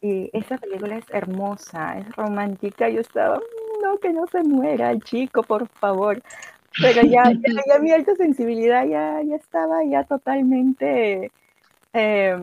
y, 0.00 0.30
esa 0.32 0.58
película 0.58 0.96
es 0.96 1.04
hermosa, 1.10 1.98
es 1.98 2.14
romántica, 2.16 2.88
yo 2.88 3.00
estaba, 3.00 3.40
no, 3.82 3.98
que 3.98 4.12
no 4.12 4.26
se 4.26 4.42
muera 4.42 4.90
el 4.90 5.02
chico, 5.02 5.42
por 5.42 5.68
favor, 5.68 6.22
pero 6.80 7.02
ya, 7.02 7.24
ya, 7.66 7.78
mi 7.80 7.92
alta 7.92 8.14
sensibilidad 8.16 8.86
ya, 8.86 9.20
ya 9.22 9.36
estaba 9.36 9.84
ya 9.84 10.04
totalmente... 10.04 11.30
Eh, 11.92 12.36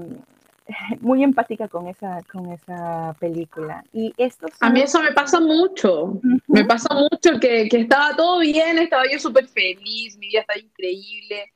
muy 1.01 1.23
empática 1.23 1.67
con 1.67 1.88
esa, 1.88 2.21
con 2.31 2.51
esa 2.51 3.15
película. 3.19 3.83
Y 3.93 4.13
esto 4.17 4.47
A 4.59 4.69
mí 4.69 4.81
eso 4.81 5.01
me 5.01 5.11
pasa 5.11 5.39
mucho. 5.39 6.19
Me 6.47 6.65
pasa 6.65 6.93
mucho 6.93 7.39
que, 7.39 7.67
que, 7.69 7.81
estaba 7.81 8.15
todo 8.15 8.39
bien, 8.39 8.77
estaba 8.77 9.03
yo 9.11 9.19
súper 9.19 9.47
feliz, 9.47 10.17
mi 10.17 10.27
vida 10.27 10.41
está 10.41 10.59
increíble. 10.59 11.51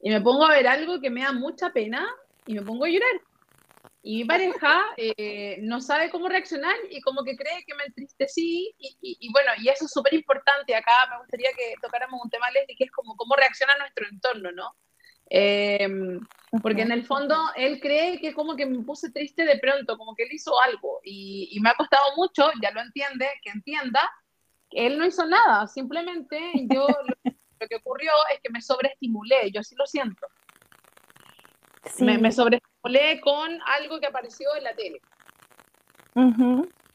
Y 0.00 0.10
me 0.10 0.20
pongo 0.20 0.44
a 0.44 0.50
ver 0.50 0.66
algo 0.66 1.00
que 1.00 1.10
me 1.10 1.22
da 1.22 1.32
mucha 1.32 1.70
pena 1.70 2.06
y 2.46 2.54
me 2.54 2.62
pongo 2.62 2.84
a 2.84 2.88
llorar. 2.88 3.20
Y 4.02 4.18
mi 4.18 4.24
pareja 4.24 4.84
eh, 4.96 5.58
no 5.62 5.80
sabe 5.80 6.10
cómo 6.10 6.28
reaccionar 6.28 6.76
y 6.90 7.00
como 7.00 7.24
que 7.24 7.36
cree 7.36 7.64
que 7.66 7.74
me 7.74 7.84
entristecí. 7.84 8.72
Y, 8.78 8.96
y, 9.00 9.32
bueno, 9.32 9.50
y 9.58 9.68
eso 9.68 9.86
es 9.86 9.90
súper 9.90 10.14
importante. 10.14 10.76
Acá 10.76 10.92
me 11.10 11.18
gustaría 11.18 11.50
que 11.56 11.74
tocáramos 11.82 12.20
un 12.22 12.30
tema, 12.30 12.50
Leslie, 12.50 12.76
que 12.76 12.84
es 12.84 12.90
como 12.92 13.16
cómo 13.16 13.34
reacciona 13.34 13.76
nuestro 13.78 14.06
entorno, 14.08 14.52
¿no? 14.52 14.76
Eh, 15.28 15.88
porque 16.62 16.82
en 16.82 16.92
el 16.92 17.04
fondo 17.04 17.34
él 17.56 17.80
cree 17.80 18.20
que 18.20 18.32
como 18.32 18.54
que 18.54 18.66
me 18.66 18.84
puse 18.84 19.10
triste 19.10 19.44
de 19.44 19.58
pronto, 19.58 19.98
como 19.98 20.14
que 20.14 20.22
él 20.22 20.28
hizo 20.32 20.60
algo 20.60 21.00
y, 21.02 21.58
me 21.60 21.70
ha 21.70 21.74
costado 21.74 22.14
mucho, 22.16 22.50
ya 22.62 22.70
lo 22.70 22.80
entiende, 22.80 23.28
que 23.42 23.50
entienda 23.50 24.00
que 24.70 24.86
él 24.86 24.98
no 24.98 25.06
hizo 25.06 25.26
nada, 25.26 25.66
simplemente 25.66 26.38
yo 26.70 26.86
lo, 26.86 27.68
que 27.68 27.76
ocurrió 27.76 28.12
es 28.32 28.40
que 28.40 28.50
me 28.50 28.62
sobreestimulé, 28.62 29.50
yo 29.52 29.62
sí 29.62 29.74
lo 29.76 29.86
siento. 29.86 30.26
Me, 32.00 32.18
me 32.18 32.32
sobreestimulé 32.32 33.20
con 33.20 33.50
algo 33.80 34.00
que 34.00 34.06
apareció 34.06 34.48
en 34.56 34.64
la 34.64 34.74
tele. 34.74 35.00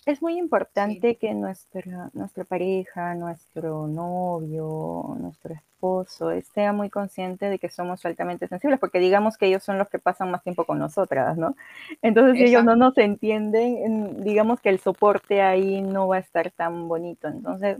Es 0.05 0.21
muy 0.21 0.39
importante 0.39 1.15
que 1.17 1.33
nuestra, 1.35 2.09
nuestra 2.13 2.43
pareja, 2.43 3.13
nuestro 3.13 3.87
novio, 3.87 5.15
nuestro 5.19 5.53
esposo 5.53 6.31
esté 6.31 6.71
muy 6.71 6.89
consciente 6.89 7.49
de 7.49 7.59
que 7.59 7.69
somos 7.69 8.03
altamente 8.03 8.47
sensibles, 8.47 8.79
porque 8.79 8.97
digamos 8.97 9.37
que 9.37 9.45
ellos 9.45 9.63
son 9.63 9.77
los 9.77 9.89
que 9.89 9.99
pasan 9.99 10.31
más 10.31 10.41
tiempo 10.41 10.65
con 10.65 10.79
nosotras, 10.79 11.37
¿no? 11.37 11.55
Entonces, 12.01 12.37
si 12.37 12.45
ellos 12.45 12.63
no 12.63 12.75
nos 12.75 12.97
entienden, 12.97 14.23
digamos 14.23 14.59
que 14.59 14.69
el 14.69 14.79
soporte 14.79 15.43
ahí 15.43 15.81
no 15.81 16.07
va 16.07 16.15
a 16.15 16.19
estar 16.19 16.49
tan 16.49 16.87
bonito. 16.87 17.27
Entonces, 17.27 17.77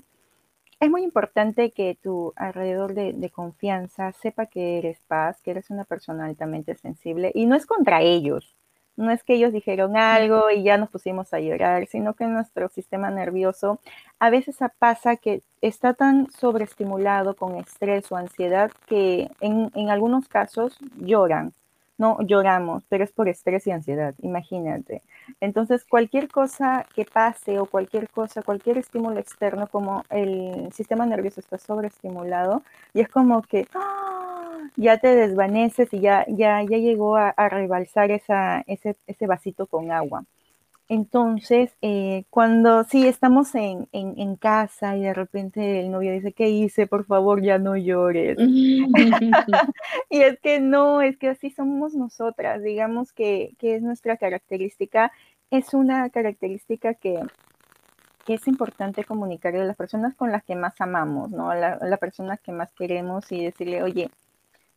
es 0.82 0.90
muy 0.90 1.04
importante 1.04 1.72
que 1.72 1.98
tu 2.02 2.34
alrededor 2.36 2.94
de, 2.96 3.14
de, 3.14 3.30
confianza 3.30 4.12
sepa 4.14 4.48
que 4.48 4.80
eres 4.80 5.00
paz, 5.08 5.40
que 5.42 5.52
eres 5.52 5.70
una 5.70 5.86
persona 5.86 6.26
altamente 6.26 6.76
sensible 6.76 7.32
y 7.36 7.46
no 7.46 7.56
es 7.56 7.66
contra 7.68 8.02
ellos, 8.02 8.56
no 8.98 9.12
es 9.12 9.24
que 9.24 9.36
ellos 9.36 9.54
dijeron 9.54 9.96
algo 9.96 10.50
y 10.50 10.64
ya 10.64 10.78
nos 10.78 10.90
pusimos 10.90 11.34
a 11.34 11.40
llorar, 11.40 11.86
sino 11.88 12.16
que 12.16 12.26
nuestro 12.26 12.68
sistema 12.70 13.12
nervioso 13.12 13.80
a 14.20 14.30
veces 14.32 14.58
pasa 14.80 15.18
que 15.18 15.44
está 15.62 15.94
tan 15.94 16.30
sobreestimulado 16.32 17.36
con 17.36 17.58
estrés 17.58 18.12
o 18.12 18.16
ansiedad 18.16 18.72
que 18.88 19.30
en, 19.40 19.72
en 19.76 19.90
algunos 19.90 20.28
casos 20.28 20.78
lloran. 20.98 21.54
No 22.02 22.18
lloramos, 22.24 22.84
pero 22.90 23.04
es 23.04 23.12
por 23.12 23.30
estrés 23.30 23.68
y 23.68 23.72
ansiedad, 23.72 24.16
imagínate. 24.24 25.04
Entonces, 25.40 25.86
cualquier 25.86 26.30
cosa 26.30 26.88
que 26.96 27.06
pase 27.06 27.60
o 27.60 27.68
cualquier 27.68 28.10
cosa, 28.10 28.42
cualquier 28.42 28.80
estímulo 28.80 29.20
externo, 29.20 29.68
como 29.68 30.04
el 30.10 30.74
sistema 30.74 31.06
nervioso 31.06 31.40
está 31.42 31.60
sobreestimulado, 31.60 32.64
y 32.96 33.02
es 33.02 33.08
como 33.08 33.44
que 33.44 33.68
¡ah! 33.76 34.58
ya 34.78 34.98
te 34.98 35.16
desvaneces 35.16 35.94
y 35.94 36.00
ya, 36.00 36.26
ya, 36.28 36.64
ya 36.64 36.78
llegó 36.80 37.18
a, 37.18 37.34
rebalsar 37.50 38.10
esa, 38.10 38.62
ese, 38.66 38.96
ese 39.06 39.28
vasito 39.28 39.68
con 39.68 39.92
agua. 39.92 40.24
Entonces, 40.94 41.72
eh, 41.82 42.26
cuando 42.30 42.84
sí 42.84 43.08
estamos 43.08 43.56
en, 43.56 43.88
en, 43.94 44.36
casa 44.36 44.98
y 44.98 45.04
de 45.04 45.14
repente 45.14 45.80
el 45.80 45.90
novio 45.90 46.12
dice, 46.12 46.34
¿qué 46.34 46.50
hice? 46.50 46.86
Por 46.86 47.06
favor, 47.06 47.42
ya 47.42 47.58
no 47.60 47.78
llores. 47.78 48.38
y 50.10 50.22
es 50.22 50.38
que 50.42 50.60
no, 50.60 51.02
es 51.02 51.16
que 51.16 51.30
así 51.30 51.50
somos 51.50 51.94
nosotras, 51.94 52.62
digamos 52.62 53.14
que, 53.14 53.54
que 53.58 53.76
es 53.76 53.82
nuestra 53.82 54.18
característica, 54.18 55.14
es 55.50 55.74
una 55.74 56.10
característica 56.10 56.94
que, 56.94 57.22
que 58.26 58.34
es 58.34 58.46
importante 58.50 59.06
comunicarle 59.06 59.62
a 59.62 59.66
las 59.66 59.78
personas 59.78 60.14
con 60.14 60.30
las 60.30 60.44
que 60.44 60.58
más 60.58 60.82
amamos, 60.82 61.32
¿no? 61.32 61.52
A 61.52 61.56
la, 61.56 61.78
las 61.82 62.00
personas 62.00 62.42
que 62.42 62.52
más 62.52 62.74
queremos 62.74 63.32
y 63.32 63.46
decirle, 63.46 63.82
oye, 63.82 64.10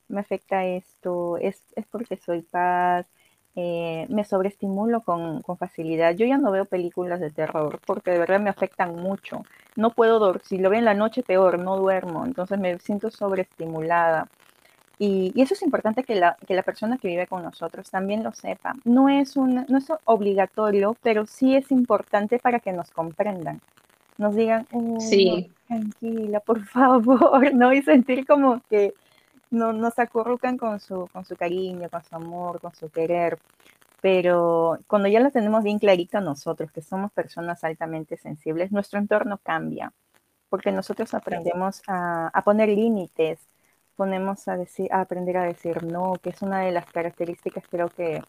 me 0.06 0.20
afecta 0.20 0.64
esto, 0.64 1.38
es, 1.38 1.60
es 1.74 1.86
porque 1.88 2.16
soy 2.18 2.42
paz, 2.42 3.08
eh, 3.56 4.06
me 4.08 4.24
sobreestimulo 4.24 5.02
con, 5.02 5.42
con, 5.42 5.56
facilidad. 5.56 6.14
Yo 6.14 6.26
ya 6.26 6.38
no 6.38 6.50
veo 6.50 6.64
películas 6.64 7.20
de 7.20 7.30
terror 7.30 7.78
porque 7.86 8.10
de 8.10 8.18
verdad 8.18 8.40
me 8.40 8.50
afectan 8.50 8.96
mucho. 8.96 9.44
No 9.76 9.90
puedo 9.90 10.18
dormir, 10.18 10.42
si 10.44 10.58
lo 10.58 10.70
veo 10.70 10.80
en 10.80 10.84
la 10.84 10.94
noche 10.94 11.22
peor, 11.22 11.58
no 11.58 11.76
duermo, 11.76 12.24
entonces 12.24 12.58
me 12.58 12.78
siento 12.78 13.10
sobreestimulada. 13.10 14.28
Y, 14.98 15.32
y, 15.34 15.42
eso 15.42 15.54
es 15.54 15.62
importante 15.62 16.04
que 16.04 16.14
la, 16.14 16.36
que 16.46 16.54
la 16.54 16.62
persona 16.62 16.98
que 16.98 17.08
vive 17.08 17.26
con 17.26 17.42
nosotros 17.42 17.90
también 17.90 18.22
lo 18.22 18.32
sepa. 18.32 18.74
No 18.84 19.08
es, 19.08 19.36
un, 19.36 19.64
no 19.68 19.78
es 19.78 19.86
obligatorio, 20.04 20.96
pero 21.02 21.26
sí 21.26 21.56
es 21.56 21.70
importante 21.72 22.38
para 22.38 22.60
que 22.60 22.72
nos 22.72 22.90
comprendan. 22.90 23.60
Nos 24.18 24.36
digan, 24.36 24.66
sí. 25.00 25.50
tranquila, 25.66 26.40
por 26.40 26.64
favor, 26.64 27.52
¿no? 27.54 27.72
Y 27.72 27.82
sentir 27.82 28.26
como 28.26 28.60
que 28.70 28.94
no, 29.54 29.72
nos 29.72 29.98
acurrucan 29.98 30.56
con 30.58 30.80
su, 30.80 31.08
con 31.12 31.24
su 31.24 31.36
cariño, 31.36 31.88
con 31.90 32.04
su 32.04 32.14
amor, 32.16 32.60
con 32.60 32.74
su 32.74 32.90
querer. 32.90 33.38
Pero 34.00 34.78
cuando 34.86 35.08
ya 35.08 35.20
lo 35.20 35.30
tenemos 35.30 35.64
bien 35.64 35.78
clarito 35.78 36.20
nosotros, 36.20 36.70
que 36.72 36.82
somos 36.82 37.12
personas 37.12 37.64
altamente 37.64 38.16
sensibles, 38.18 38.72
nuestro 38.72 38.98
entorno 38.98 39.38
cambia, 39.38 39.92
porque 40.50 40.72
nosotros 40.72 41.14
aprendemos 41.14 41.82
a, 41.88 42.28
a 42.28 42.42
poner 42.44 42.68
límites, 42.68 43.40
ponemos 43.96 44.48
a, 44.48 44.56
decir, 44.56 44.92
a 44.92 45.00
aprender 45.00 45.36
a 45.36 45.44
decir 45.44 45.82
no, 45.84 46.14
que 46.22 46.30
es 46.30 46.42
una 46.42 46.60
de 46.60 46.72
las 46.72 46.86
características 46.86 47.64
creo 47.70 47.88
que, 47.88 48.22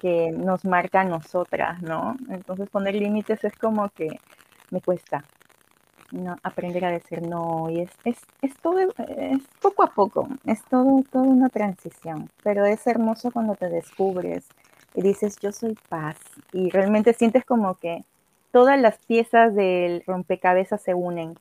que 0.00 0.32
nos 0.32 0.64
marca 0.64 1.00
a 1.02 1.04
nosotras, 1.04 1.82
¿no? 1.82 2.16
Entonces 2.30 2.68
poner 2.70 2.94
límites 2.94 3.44
es 3.44 3.56
como 3.56 3.90
que 3.90 4.20
me 4.70 4.80
cuesta, 4.80 5.24
¿no? 6.12 6.36
aprender 6.42 6.84
a 6.84 6.90
decir 6.90 7.22
no, 7.22 7.68
y 7.68 7.80
es, 7.80 7.90
es, 8.04 8.18
es 8.40 8.56
todo, 8.58 8.78
es 8.80 9.42
poco 9.60 9.82
a 9.82 9.88
poco, 9.88 10.28
es 10.46 10.62
todo, 10.64 11.02
toda 11.10 11.24
una 11.24 11.48
transición, 11.48 12.30
pero 12.42 12.64
es 12.64 12.86
hermoso 12.86 13.30
cuando 13.32 13.54
te 13.54 13.68
descubres 13.68 14.46
y 14.94 15.02
dices 15.02 15.38
yo 15.40 15.50
soy 15.52 15.76
paz, 15.88 16.16
y 16.52 16.70
realmente 16.70 17.14
sientes 17.14 17.44
como 17.44 17.74
que 17.74 18.04
todas 18.52 18.78
las 18.80 18.98
piezas 18.98 19.54
del 19.54 20.04
rompecabezas 20.06 20.80
se 20.80 20.94
unen. 20.94 21.36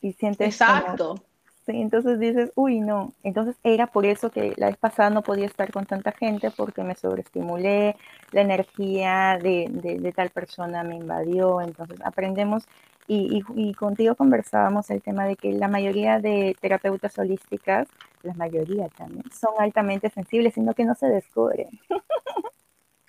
Y 0.00 0.14
sientes 0.14 0.48
Exacto. 0.48 1.22
Sí, 1.64 1.80
entonces 1.80 2.18
dices, 2.18 2.50
uy, 2.56 2.80
no. 2.80 3.12
Entonces 3.22 3.54
era 3.62 3.86
por 3.86 4.04
eso 4.04 4.30
que 4.30 4.52
la 4.56 4.66
vez 4.66 4.76
pasada 4.76 5.10
no 5.10 5.22
podía 5.22 5.46
estar 5.46 5.70
con 5.70 5.86
tanta 5.86 6.10
gente 6.10 6.50
porque 6.50 6.82
me 6.82 6.96
sobreestimulé, 6.96 7.94
la 8.32 8.40
energía 8.40 9.38
de, 9.40 9.68
de, 9.70 10.12
tal 10.12 10.30
persona 10.30 10.82
me 10.82 10.96
invadió. 10.96 11.60
Entonces 11.60 12.00
aprendemos 12.02 12.64
y, 13.08 13.42
y, 13.56 13.74
contigo 13.74 14.14
conversábamos 14.14 14.88
el 14.90 15.02
tema 15.02 15.24
de 15.24 15.36
que 15.36 15.52
la 15.52 15.68
mayoría 15.68 16.20
de 16.20 16.56
terapeutas 16.60 17.18
holísticas, 17.18 17.88
la 18.22 18.34
mayoría 18.34 18.88
también, 18.90 19.24
son 19.32 19.54
altamente 19.58 20.08
sensibles, 20.10 20.54
sino 20.54 20.74
que 20.74 20.84
no 20.84 20.94
se 20.94 21.06
descubren. 21.06 21.68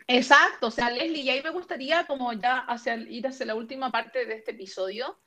Exacto, 0.08 0.68
o 0.68 0.72
sea, 0.72 0.90
Leslie, 0.90 1.22
y 1.22 1.30
ahí 1.30 1.42
me 1.42 1.52
gustaría 1.52 2.06
como 2.06 2.34
ya 2.34 2.60
hacia, 2.60 2.96
ir 2.96 3.26
hacia 3.28 3.46
la 3.46 3.56
última 3.56 3.92
parte 3.92 4.26
de 4.26 4.36
este 4.36 4.52
episodio. 4.52 5.18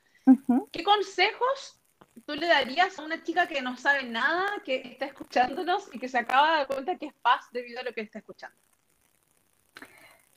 ¿Qué 0.72 0.82
consejos 0.82 1.80
tú 2.26 2.34
le 2.34 2.46
darías 2.46 2.98
a 2.98 3.04
una 3.04 3.22
chica 3.22 3.46
que 3.46 3.62
no 3.62 3.76
sabe 3.76 4.04
nada, 4.04 4.46
que 4.64 4.82
está 4.84 5.06
escuchándonos 5.06 5.88
y 5.94 5.98
que 5.98 6.08
se 6.08 6.18
acaba 6.18 6.50
de 6.50 6.56
dar 6.58 6.66
cuenta 6.66 6.96
que 6.96 7.06
es 7.06 7.14
paz 7.14 7.46
debido 7.52 7.80
a 7.80 7.84
lo 7.84 7.92
que 7.92 8.00
está 8.00 8.18
escuchando? 8.18 8.56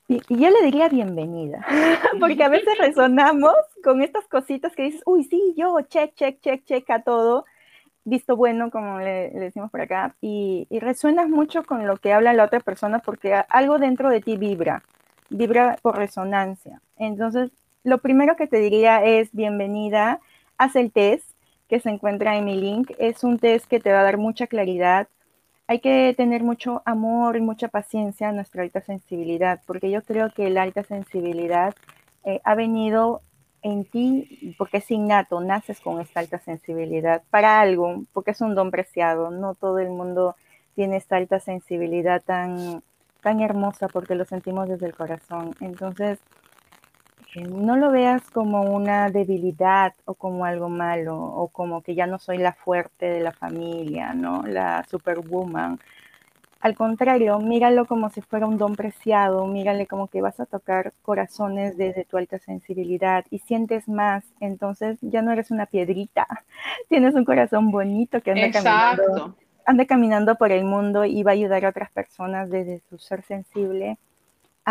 Y, 0.10 0.20
yo 0.28 0.50
le 0.50 0.64
diría 0.66 0.90
bienvenida, 0.90 1.66
porque 2.20 2.44
a 2.44 2.50
veces 2.50 2.78
resonamos 2.80 3.54
con 3.84 4.02
estas 4.02 4.28
cositas 4.28 4.76
que 4.76 4.84
dices, 4.84 5.02
uy, 5.06 5.24
sí, 5.24 5.54
yo, 5.56 5.80
check, 5.82 6.14
check, 6.16 6.42
check, 6.42 6.66
check 6.66 6.90
a 6.90 7.04
todo, 7.04 7.46
visto 8.04 8.36
bueno, 8.36 8.72
como 8.72 9.00
le, 9.00 9.30
decimos 9.30 9.70
por 9.72 9.82
acá, 9.82 10.16
y, 10.20 10.68
y, 10.70 10.80
resuenas 10.80 11.30
mucho 11.30 11.64
con 11.64 11.88
lo 11.88 11.98
que 11.98 12.12
habla 12.12 12.34
la 12.34 12.46
otra 12.46 12.60
persona 12.60 13.00
porque 13.00 13.36
algo 13.50 13.78
dentro 13.78 14.10
de 14.10 14.20
ti 14.20 14.36
vibra, 14.36 14.84
vibra 15.30 15.78
por 15.82 15.96
resonancia. 15.96 16.82
Entonces, 16.98 17.52
lo 17.84 18.00
primero 18.00 18.36
que 18.36 18.48
te 18.48 18.58
diría 18.58 19.04
es 19.06 19.30
bienvenida, 19.32 20.20
haz 20.58 20.76
el 20.76 20.92
test, 20.92 21.30
que 21.70 21.80
se 21.80 21.90
encuentra 21.90 22.36
en 22.36 22.46
mi 22.46 22.60
link. 22.60 22.92
Es 22.98 23.24
un 23.24 23.38
test 23.38 23.68
que 23.68 23.80
te 23.80 23.94
va 23.94 24.02
a 24.02 24.04
dar 24.04 24.18
mucha 24.18 24.48
claridad. 24.48 25.08
Hay 25.70 25.82
que 25.82 26.16
tener 26.18 26.42
mucho 26.44 26.82
amor 26.84 27.38
y 27.38 27.42
mucha 27.42 27.68
paciencia 27.68 28.30
a 28.30 28.32
nuestra 28.32 28.64
alta 28.64 28.82
sensibilidad, 28.82 29.62
porque 29.68 29.92
yo 29.92 30.02
creo 30.02 30.34
que 30.34 30.50
la 30.50 30.64
alta 30.64 30.82
sensibilidad 30.82 31.76
eh, 32.24 32.42
ha 32.44 32.56
venido 32.56 33.22
en 33.62 33.86
ti 33.86 34.56
porque 34.58 34.78
es 34.78 34.90
innato, 34.90 35.40
naces 35.42 35.80
con 35.80 36.02
esta 36.02 36.22
alta 36.22 36.40
sensibilidad 36.40 37.22
para 37.30 37.62
algo, 37.62 38.02
porque 38.14 38.32
es 38.32 38.42
un 38.42 38.56
don 38.56 38.72
preciado. 38.72 39.30
No 39.30 39.54
todo 39.54 39.78
el 39.78 39.92
mundo 39.92 40.36
tiene 40.74 40.98
esta 40.98 41.18
alta 41.18 41.40
sensibilidad 41.40 42.24
tan, 42.24 42.82
tan 43.22 43.40
hermosa 43.40 43.90
porque 43.90 44.16
lo 44.16 44.26
sentimos 44.26 44.68
desde 44.68 44.88
el 44.88 44.96
corazón. 44.96 45.54
Entonces, 45.60 46.18
no 47.36 47.78
lo 47.78 47.92
veas 47.92 48.30
como 48.32 48.64
una 48.64 49.10
debilidad 49.10 49.94
o 50.06 50.16
como 50.16 50.46
algo 50.46 50.70
malo 50.70 51.16
o 51.18 51.48
como 51.50 51.82
que 51.82 51.94
ya 51.96 52.08
no 52.08 52.18
soy 52.18 52.38
la 52.38 52.54
fuerte 52.54 53.06
de 53.06 53.22
la 53.22 53.32
familia, 53.32 54.14
¿no? 54.14 54.44
La 54.44 54.84
superwoman. 54.90 55.80
Al 56.60 56.76
contrario, 56.76 57.40
míralo 57.40 57.86
como 57.86 58.10
si 58.10 58.22
fuera 58.22 58.46
un 58.46 58.58
don 58.58 58.76
preciado, 58.76 59.48
mírale 59.48 59.88
como 59.88 60.08
que 60.08 60.22
vas 60.22 60.40
a 60.40 60.46
tocar 60.46 60.92
corazones 61.04 61.78
desde 61.78 62.04
tu 62.04 62.18
alta 62.18 62.38
sensibilidad 62.40 63.24
y 63.30 63.40
sientes 63.40 63.88
más, 63.88 64.26
entonces 64.42 64.98
ya 65.02 65.22
no 65.22 65.32
eres 65.32 65.52
una 65.52 65.68
piedrita, 65.68 66.28
tienes 66.90 67.16
un 67.16 67.24
corazón 67.24 67.72
bonito 67.72 68.22
que 68.22 68.32
anda 68.32 68.52
caminando, 68.52 69.36
anda 69.66 69.86
caminando 69.86 70.36
por 70.36 70.52
el 70.52 70.66
mundo 70.66 71.06
y 71.06 71.24
va 71.24 71.32
a 71.32 71.36
ayudar 71.36 71.64
a 71.64 71.70
otras 71.70 71.92
personas 71.92 72.50
desde 72.50 72.82
su 72.90 72.98
ser 72.98 73.22
sensible 73.22 73.98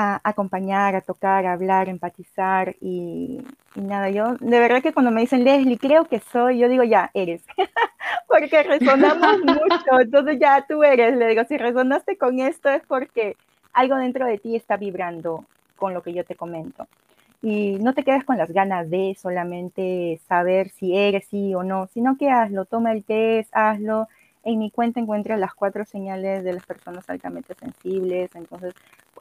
a 0.01 0.21
acompañar, 0.23 0.95
a 0.95 1.01
tocar, 1.01 1.45
a 1.45 1.53
hablar, 1.55 1.89
empatizar 1.89 2.77
y, 2.81 3.43
nada, 3.75 4.11
yo 4.11 4.37
de 4.39 4.61
verdad 4.61 4.81
que 4.81 4.93
cuando 4.93 5.11
me 5.11 5.23
dicen 5.23 5.43
Leslie, 5.43 5.77
creo 5.77 6.05
que 6.05 6.21
soy, 6.21 6.59
yo 6.59 6.69
digo 6.69 6.85
ya, 6.85 7.11
eres, 7.15 7.43
porque 8.29 8.63
resonamos 8.63 9.39
mucho, 9.45 10.01
entonces 10.01 10.39
ya 10.39 10.65
tú 10.69 10.85
eres, 10.85 11.17
le 11.17 11.27
digo, 11.27 11.43
si 11.49 11.59
resonaste 11.59 12.17
con 12.17 12.39
esto 12.39 12.69
es 12.69 12.81
porque 12.87 13.37
algo 13.73 13.97
dentro 13.97 14.25
de 14.25 14.39
ti 14.39 14.55
está 14.55 14.77
vibrando 14.77 15.45
con 15.75 15.95
lo 15.95 16.03
que 16.03 16.13
yo 16.13 16.25
te 16.25 16.37
comento. 16.37 16.87
Y 17.43 17.79
no 17.81 17.93
te 17.93 18.05
quedes 18.05 18.25
con 18.25 18.39
las 18.39 18.53
ganas 18.53 18.89
de 18.91 19.17
solamente 19.21 20.21
saber 20.29 20.71
si 20.71 20.97
eres 20.97 21.27
sí 21.27 21.57
o 21.57 21.65
no, 21.65 21.89
sino 21.89 22.17
que 22.17 22.31
hazlo, 22.31 22.67
toma 22.67 22.93
el 22.93 23.03
test, 23.03 23.51
hazlo, 23.53 24.07
en 24.53 24.59
mi 24.59 24.71
cuenta 24.71 25.01
encuentras 25.01 25.39
las 25.39 25.55
cuatro 25.55 25.85
señales 25.85 26.45
de 26.45 26.53
las 26.53 26.65
personas 26.65 27.09
altamente 27.09 27.55
sensibles. 27.55 28.35
Entonces, 28.35 28.75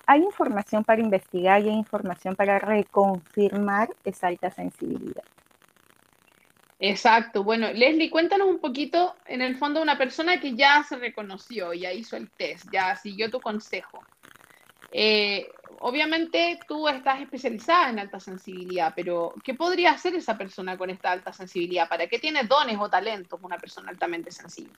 hay 0.06 0.24
información 0.24 0.84
para 0.84 1.02
investigar 1.02 1.62
y 1.62 1.70
hay 1.70 1.76
información 1.76 2.36
para 2.36 2.60
reconfirmar 2.60 3.90
esa 4.06 4.28
alta 4.28 4.50
sensibilidad. 4.52 5.24
Exacto. 6.80 7.44
Bueno, 7.44 7.72
Leslie, 7.74 8.10
cuéntanos 8.10 8.48
un 8.48 8.60
poquito, 8.60 9.16
en 9.26 9.42
el 9.42 9.58
fondo, 9.58 9.82
una 9.82 9.98
persona 9.98 10.40
que 10.40 10.56
ya 10.56 10.84
se 10.88 10.98
reconoció, 10.98 11.74
ya 11.74 11.92
hizo 11.92 12.16
el 12.16 12.30
test, 12.30 12.68
ya 12.72 12.96
siguió 12.96 13.32
tu 13.32 13.42
consejo. 13.42 14.04
Eh, 14.92 15.50
obviamente 15.80 16.60
tú 16.68 16.88
estás 16.88 17.20
especializada 17.20 17.90
en 17.90 18.00
alta 18.00 18.20
sensibilidad, 18.20 18.94
pero 18.96 19.34
¿qué 19.44 19.54
podría 19.54 19.92
hacer 19.92 20.16
esa 20.16 20.38
persona 20.38 20.78
con 20.78 20.90
esta 20.90 21.12
alta 21.12 21.34
sensibilidad? 21.34 21.90
¿Para 21.90 22.08
qué 22.08 22.20
tiene 22.20 22.44
dones 22.44 22.78
o 22.80 22.90
talentos 22.90 23.40
una 23.42 23.58
persona 23.58 23.90
altamente 23.90 24.32
sensible? 24.32 24.74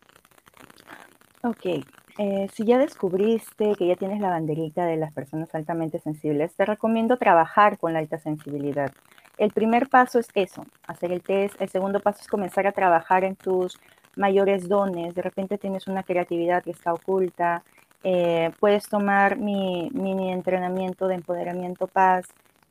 Ok, 1.42 1.66
eh, 2.18 2.48
si 2.54 2.66
ya 2.66 2.78
descubriste 2.78 3.74
que 3.76 3.88
ya 3.88 3.96
tienes 3.96 4.20
la 4.20 4.30
banderita 4.30 4.86
de 4.86 4.98
las 4.98 5.14
personas 5.14 5.56
altamente 5.56 5.98
sensibles, 6.00 6.54
te 6.54 6.66
recomiendo 6.66 7.16
trabajar 7.16 7.78
con 7.78 7.94
la 7.94 8.00
alta 8.00 8.20
sensibilidad. 8.20 8.92
El 9.38 9.52
primer 9.52 9.88
paso 9.88 10.20
es 10.20 10.28
eso, 10.34 10.66
hacer 10.86 11.14
el 11.14 11.22
test. 11.22 11.60
El 11.62 11.70
segundo 11.70 12.02
paso 12.02 12.20
es 12.20 12.28
comenzar 12.28 12.68
a 12.68 12.74
trabajar 12.74 13.24
en 13.24 13.38
tus 13.38 13.80
mayores 14.18 14.68
dones. 14.68 15.16
De 15.16 15.22
repente 15.22 15.58
tienes 15.58 15.88
una 15.88 16.04
creatividad 16.04 16.62
que 16.62 16.72
está 16.72 16.94
oculta. 16.94 17.64
Eh, 18.04 18.52
puedes 18.60 18.90
tomar 18.90 19.38
mi 19.38 19.90
mini 19.94 20.34
entrenamiento 20.34 21.08
de 21.08 21.16
empoderamiento 21.16 21.88
paz. 21.88 22.26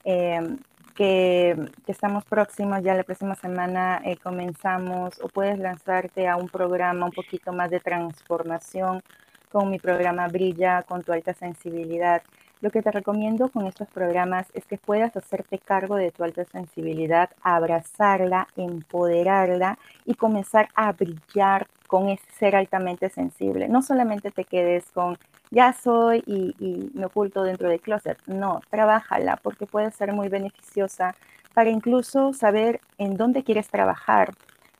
Em, 0.04 0.58
que, 0.98 1.56
estamos 1.86 2.24
próximos, 2.24 2.82
ya 2.82 2.94
la 2.94 3.04
próxima 3.04 3.36
semana 3.36 4.02
eh, 4.04 4.16
comenzamos 4.16 5.20
o 5.22 5.28
puedes 5.28 5.56
lanzarte 5.60 6.26
a 6.26 6.34
un 6.34 6.48
programa 6.48 7.06
un 7.06 7.12
poquito 7.12 7.52
más 7.52 7.70
de 7.70 7.78
transformación 7.78 9.04
con 9.52 9.70
mi 9.70 9.78
programa 9.78 10.26
Brilla 10.26 10.82
con 10.82 11.04
tu 11.04 11.12
alta 11.12 11.34
sensibilidad. 11.34 12.20
Lo 12.60 12.70
que 12.70 12.82
te 12.82 12.90
recomiendo 12.90 13.48
con 13.50 13.66
estos 13.66 13.88
programas 13.88 14.46
es 14.52 14.64
que 14.66 14.78
puedas 14.78 15.16
hacerte 15.16 15.58
cargo 15.58 15.96
de 15.96 16.10
tu 16.10 16.24
alta 16.24 16.44
sensibilidad, 16.44 17.30
abrazarla, 17.42 18.48
empoderarla 18.56 19.78
y 20.04 20.14
comenzar 20.14 20.68
a 20.74 20.92
brillar 20.92 21.68
con 21.86 22.08
ese 22.08 22.24
ser 22.38 22.56
altamente 22.56 23.08
sensible. 23.10 23.68
No 23.68 23.82
solamente 23.82 24.30
te 24.30 24.44
quedes 24.44 24.90
con 24.92 25.18
ya 25.50 25.72
soy 25.72 26.22
y, 26.26 26.90
me 26.94 27.06
oculto 27.06 27.42
dentro 27.42 27.68
del 27.68 27.80
closet. 27.80 28.18
No, 28.26 28.60
trabájala 28.70 29.36
porque 29.36 29.66
puede 29.66 29.90
ser 29.90 30.12
muy 30.12 30.28
beneficiosa 30.28 31.14
para 31.54 31.70
incluso 31.70 32.32
saber 32.32 32.80
en 32.98 33.16
dónde 33.16 33.42
quieres 33.42 33.68
trabajar, 33.68 34.34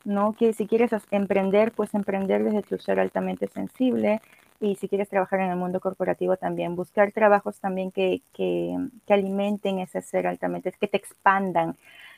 ¿no? 0.04 0.34
Que 0.34 0.52
si 0.52 0.66
quieres 0.66 0.90
emprender, 1.10 1.72
pues 1.72 1.94
emprender 1.94 2.44
desde 2.44 2.62
tu 2.62 2.78
ser 2.78 3.00
altamente 3.00 3.48
sensible, 3.48 4.20
y 4.60 4.76
si 4.76 4.88
quieres 4.88 5.08
trabajar 5.08 5.40
en 5.40 5.50
el 5.50 5.56
mundo 5.56 5.80
corporativo 5.80 6.36
también, 6.36 6.76
buscar 6.76 7.12
trabajos 7.12 7.60
también 7.60 7.90
que, 7.92 8.22
que, 8.32 8.76
alimenten 9.08 9.78
ese 9.78 10.02
ser 10.02 10.26
altamente, 10.26 10.72
que 10.72 10.88
te 10.88 10.96
expandan 10.96 11.76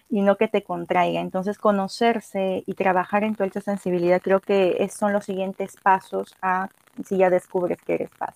y 0.08 0.22
no 0.22 0.36
que 0.36 0.48
te 0.48 0.62
contraiga. 0.62 1.20
Entonces, 1.20 1.58
conocerse 1.58 2.64
y 2.66 2.74
trabajar 2.74 3.24
en 3.24 3.34
tu 3.36 3.44
alta 3.44 3.60
sensibilidad 3.60 4.20
creo 4.22 4.40
que 4.40 4.88
son 4.88 5.12
los 5.12 5.24
siguientes 5.24 5.76
pasos 5.82 6.34
a 6.42 6.68
si 7.04 7.18
ya 7.18 7.30
descubres 7.30 7.80
que 7.82 7.94
eres 7.94 8.10
paz. 8.18 8.34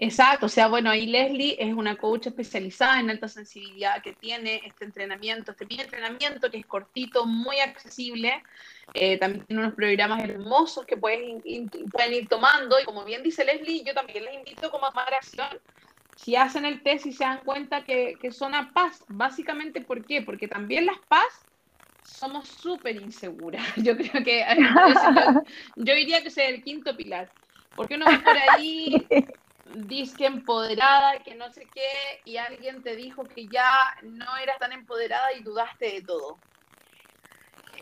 Exacto, 0.00 0.46
o 0.46 0.48
sea, 0.48 0.68
bueno, 0.68 0.90
ahí 0.90 1.06
Leslie 1.06 1.56
es 1.58 1.74
una 1.74 1.96
coach 1.96 2.28
especializada 2.28 3.00
en 3.00 3.10
alta 3.10 3.26
sensibilidad 3.26 4.00
que 4.00 4.12
tiene 4.12 4.62
este 4.64 4.84
entrenamiento, 4.84 5.50
este 5.50 5.66
mini 5.66 5.82
entrenamiento 5.82 6.52
que 6.52 6.58
es 6.58 6.66
cortito, 6.66 7.26
muy 7.26 7.58
accesible. 7.58 8.40
Eh, 8.94 9.18
también 9.18 9.44
tiene 9.44 9.60
unos 9.60 9.74
programas 9.74 10.22
hermosos 10.22 10.86
que 10.86 10.96
pueden, 10.96 11.42
pueden 11.90 12.12
ir 12.14 12.28
tomando. 12.28 12.78
Y 12.78 12.84
como 12.84 13.04
bien 13.04 13.24
dice 13.24 13.44
Leslie, 13.44 13.82
yo 13.84 13.92
también 13.92 14.24
les 14.24 14.34
invito 14.34 14.70
como 14.70 14.86
a 14.86 14.90
tomar 14.90 15.12
acción. 15.12 15.58
Si 16.14 16.36
hacen 16.36 16.64
el 16.64 16.80
test 16.84 17.06
y 17.06 17.12
se 17.12 17.24
dan 17.24 17.40
cuenta 17.44 17.82
que, 17.82 18.14
que 18.22 18.30
son 18.30 18.54
a 18.54 18.72
paz, 18.72 19.04
básicamente, 19.08 19.80
¿por 19.80 20.06
qué? 20.06 20.22
Porque 20.22 20.46
también 20.46 20.86
las 20.86 20.98
paz 21.08 21.26
somos 22.04 22.46
súper 22.46 22.94
inseguras. 22.94 23.66
Yo 23.76 23.96
creo 23.96 24.24
que 24.24 24.44
yo, 25.76 25.84
yo, 25.84 25.94
diría 25.96 26.22
que 26.22 26.28
es 26.28 26.38
el 26.38 26.62
quinto 26.62 26.96
pilar. 26.96 27.32
Porque 27.74 27.96
uno 27.96 28.06
va 28.06 28.22
por 28.22 28.36
ahí 28.36 29.06
que 30.16 30.26
empoderada, 30.26 31.22
que 31.22 31.34
no 31.34 31.50
sé 31.52 31.70
qué, 31.74 32.20
y 32.24 32.36
alguien 32.36 32.82
te 32.82 32.96
dijo 32.96 33.28
que 33.28 33.48
ya 33.48 33.70
no 34.02 34.36
eras 34.36 34.58
tan 34.58 34.72
empoderada 34.72 35.32
y 35.34 35.42
dudaste 35.42 35.92
de 35.92 36.02
todo. 36.02 36.42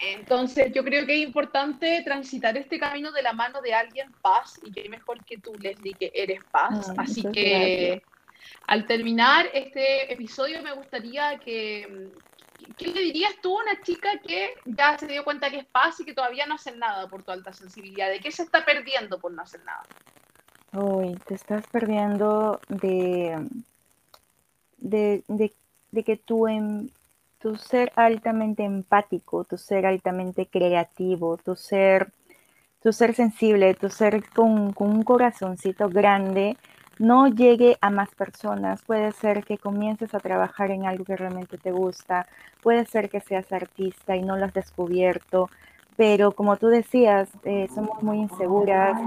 Entonces, 0.00 0.72
yo 0.74 0.84
creo 0.84 1.06
que 1.06 1.14
es 1.14 1.26
importante 1.26 2.02
transitar 2.02 2.56
este 2.56 2.78
camino 2.78 3.12
de 3.12 3.22
la 3.22 3.32
mano 3.32 3.62
de 3.62 3.72
alguien 3.72 4.14
paz, 4.20 4.60
y 4.62 4.72
que 4.72 4.88
mejor 4.88 5.24
que 5.24 5.38
tú, 5.38 5.56
Leslie, 5.58 5.96
que 5.96 6.10
eres 6.14 6.42
paz. 6.50 6.92
Así 6.98 7.22
que 7.32 8.02
al 8.66 8.86
terminar 8.86 9.48
este 9.54 10.12
episodio, 10.12 10.62
me 10.62 10.72
gustaría 10.72 11.38
que, 11.38 12.10
¿qué 12.76 12.86
le 12.88 13.00
dirías 13.00 13.32
tú 13.42 13.58
a 13.58 13.62
una 13.62 13.82
chica 13.82 14.20
que 14.26 14.54
ya 14.64 14.98
se 14.98 15.06
dio 15.06 15.24
cuenta 15.24 15.50
que 15.50 15.58
es 15.58 15.66
paz 15.66 15.98
y 16.00 16.04
que 16.04 16.14
todavía 16.14 16.46
no 16.46 16.56
hace 16.56 16.76
nada 16.76 17.08
por 17.08 17.24
tu 17.24 17.32
alta 17.32 17.52
sensibilidad? 17.52 18.10
¿De 18.10 18.20
qué 18.20 18.30
se 18.30 18.42
está 18.42 18.64
perdiendo 18.64 19.20
por 19.20 19.32
no 19.32 19.42
hacer 19.42 19.64
nada? 19.64 19.82
Uy, 20.78 21.16
te 21.26 21.34
estás 21.34 21.66
perdiendo 21.68 22.60
de, 22.68 23.48
de, 24.76 26.04
que 26.04 26.16
tu, 26.18 26.46
em, 26.48 26.90
tu 27.38 27.56
ser 27.56 27.90
altamente 27.96 28.62
empático, 28.62 29.44
tu 29.44 29.56
ser 29.56 29.86
altamente 29.86 30.44
creativo, 30.44 31.38
tu 31.38 31.56
ser, 31.56 32.12
tu 32.82 32.92
ser 32.92 33.14
sensible, 33.14 33.72
tu 33.72 33.88
ser 33.88 34.28
con, 34.28 34.74
con 34.74 34.90
un 34.90 35.02
corazoncito 35.02 35.88
grande, 35.88 36.58
no 36.98 37.28
llegue 37.28 37.78
a 37.80 37.88
más 37.88 38.10
personas. 38.14 38.82
Puede 38.82 39.12
ser 39.12 39.44
que 39.44 39.56
comiences 39.56 40.14
a 40.14 40.20
trabajar 40.20 40.70
en 40.72 40.84
algo 40.84 41.06
que 41.06 41.16
realmente 41.16 41.56
te 41.56 41.70
gusta, 41.70 42.26
puede 42.62 42.84
ser 42.84 43.08
que 43.08 43.20
seas 43.20 43.50
artista 43.50 44.14
y 44.14 44.20
no 44.20 44.36
lo 44.36 44.44
has 44.44 44.52
descubierto, 44.52 45.48
pero 45.96 46.32
como 46.32 46.56
tú 46.56 46.68
decías, 46.68 47.28
eh, 47.44 47.68
somos 47.74 48.02
muy 48.02 48.18
inseguras 48.18 49.00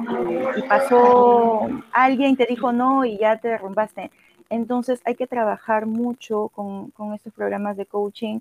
y, 0.58 0.62
pasó 0.63 1.67
alguien 1.91 2.36
te 2.36 2.45
dijo 2.45 2.71
no 2.71 3.06
y 3.06 3.17
ya 3.17 3.38
te 3.38 3.49
derrumbaste. 3.49 4.12
Entonces 4.49 5.02
hay 5.06 5.15
que 5.15 5.28
trabajar 5.28 5.86
mucho 5.86 6.49
con, 6.49 6.89
con 6.91 7.13
estos 7.13 7.34
programas 7.34 7.78
de 7.78 7.86
coaching. 7.86 8.39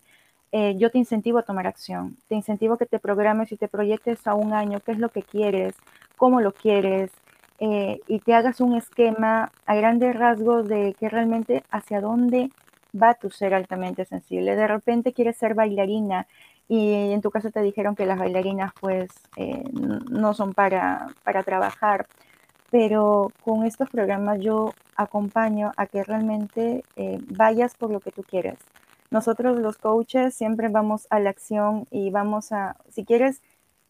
Eh, 0.52 0.76
yo 0.78 0.90
te 0.90 0.98
incentivo 0.98 1.38
a 1.38 1.42
tomar 1.42 1.66
acción, 1.66 2.16
te 2.28 2.34
incentivo 2.34 2.74
a 2.74 2.78
que 2.78 2.87
te 2.87 2.98
programes 2.98 3.52
y 3.52 3.56
te 3.56 3.68
proyectes 3.68 4.26
a 4.26 4.34
un 4.34 4.54
año, 4.54 4.80
qué 4.80 4.92
es 4.92 4.98
lo 4.98 5.11
que 5.11 5.22
quieres, 5.22 5.74
cómo 6.16 6.40
lo 6.40 6.52
quieres, 6.52 7.11
eh, 7.61 8.00
y 8.06 8.20
te 8.20 8.34
hagas 8.34 8.61
un 8.61 8.74
esquema 8.74 9.50
a 9.66 9.74
grandes 9.74 10.16
rasgos 10.16 10.68
de 10.68 10.94
que 10.98 11.08
realmente 11.11 11.64
hacia 11.70 12.00
dónde 12.00 12.50
va 13.00 13.14
tu 13.14 13.30
ser 13.30 13.52
altamente 13.52 14.06
sensible. 14.06 14.56
De 14.56 14.66
repente 14.66 15.12
quieres 15.12 15.37
ser 15.37 15.54
bailarina 15.54 16.26
y 16.68 17.12
en 17.12 17.22
tu 17.22 17.31
caso 17.31 17.50
te 17.50 17.62
dijeron 17.62 17.96
que 17.96 18.07
las 18.07 18.18
bailarinas 18.18 18.72
pues 18.78 19.11
eh, 19.37 19.64
no 19.72 20.35
son 20.35 20.52
para, 20.52 21.09
para 21.24 21.42
trabajar, 21.42 22.07
pero 22.70 23.33
con 23.42 23.64
estos 23.64 23.88
programas 23.88 24.40
yo 24.40 24.74
acompaño 24.94 25.72
a 25.76 25.87
que 25.87 26.04
realmente 26.04 26.85
eh, 26.96 27.18
vayas 27.31 27.74
por 27.74 27.90
lo 27.90 28.00
que 28.00 28.12
tú 28.12 28.22
quieres. 28.22 28.59
Nosotros 29.11 29.59
los 29.59 29.78
coaches 29.78 30.35
siempre 30.35 30.68
vamos 30.68 31.07
a 31.09 31.18
la 31.18 31.31
acción 31.31 31.87
y 31.90 32.11
vamos 32.11 32.52
a, 32.52 32.76
si 32.90 33.04
quieres 33.07 33.40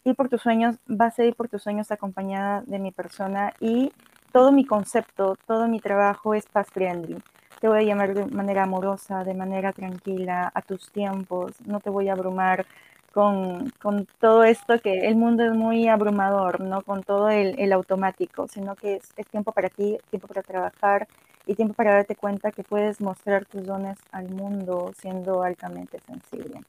ir 0.05 0.15
por 0.15 0.29
tus 0.29 0.41
sueños, 0.41 0.77
vas 0.87 1.19
a 1.19 1.25
ir 1.25 1.35
por 1.35 1.49
tus 1.49 1.61
sueños 1.61 1.91
acompañada 1.91 2.61
de 2.65 2.79
mi 2.79 2.91
persona 2.91 3.53
y 3.59 3.91
todo 4.31 4.53
mi 4.53 4.65
concepto, 4.65 5.35
todo 5.45 5.67
mi 5.67 5.81
trabajo 5.81 6.33
es 6.33 6.45
paz 6.45 6.67
friendly 6.71 7.21
te 7.59 7.67
voy 7.67 7.79
a 7.79 7.83
llamar 7.83 8.13
de 8.13 8.25
manera 8.25 8.63
amorosa, 8.63 9.23
de 9.23 9.33
manera 9.33 9.73
tranquila, 9.73 10.51
a 10.53 10.61
tus 10.61 10.91
tiempos, 10.91 11.53
no 11.65 11.79
te 11.79 11.89
voy 11.89 12.09
a 12.09 12.13
abrumar 12.13 12.65
con, 13.13 13.71
todo 14.19 14.43
esto 14.43 14.79
que 14.79 15.07
el 15.07 15.15
mundo 15.15 15.43
es 15.43 15.53
muy 15.53 15.87
abrumador, 15.87 16.61
¿no? 16.61 16.81
Con 16.83 17.03
todo 17.03 17.29
el, 17.29 17.71
automático, 17.73 18.47
sino 18.47 18.75
que 18.75 18.95
es, 18.95 19.13
es, 19.17 19.27
tiempo 19.27 19.51
para 19.51 19.69
ti, 19.69 19.97
tiempo 20.09 20.27
para 20.27 20.43
trabajar 20.43 21.07
y 21.45 21.55
tiempo 21.55 21.73
para 21.73 21.93
darte 21.93 22.15
cuenta 22.15 22.51
que 22.51 22.63
puedes 22.63 23.01
mostrar 23.01 23.45
tus 23.45 23.65
dones 23.65 23.97
al 24.11 24.29
mundo 24.29 24.93
siendo 24.97 25.43
altamente 25.43 25.99
sensible. 25.99 26.61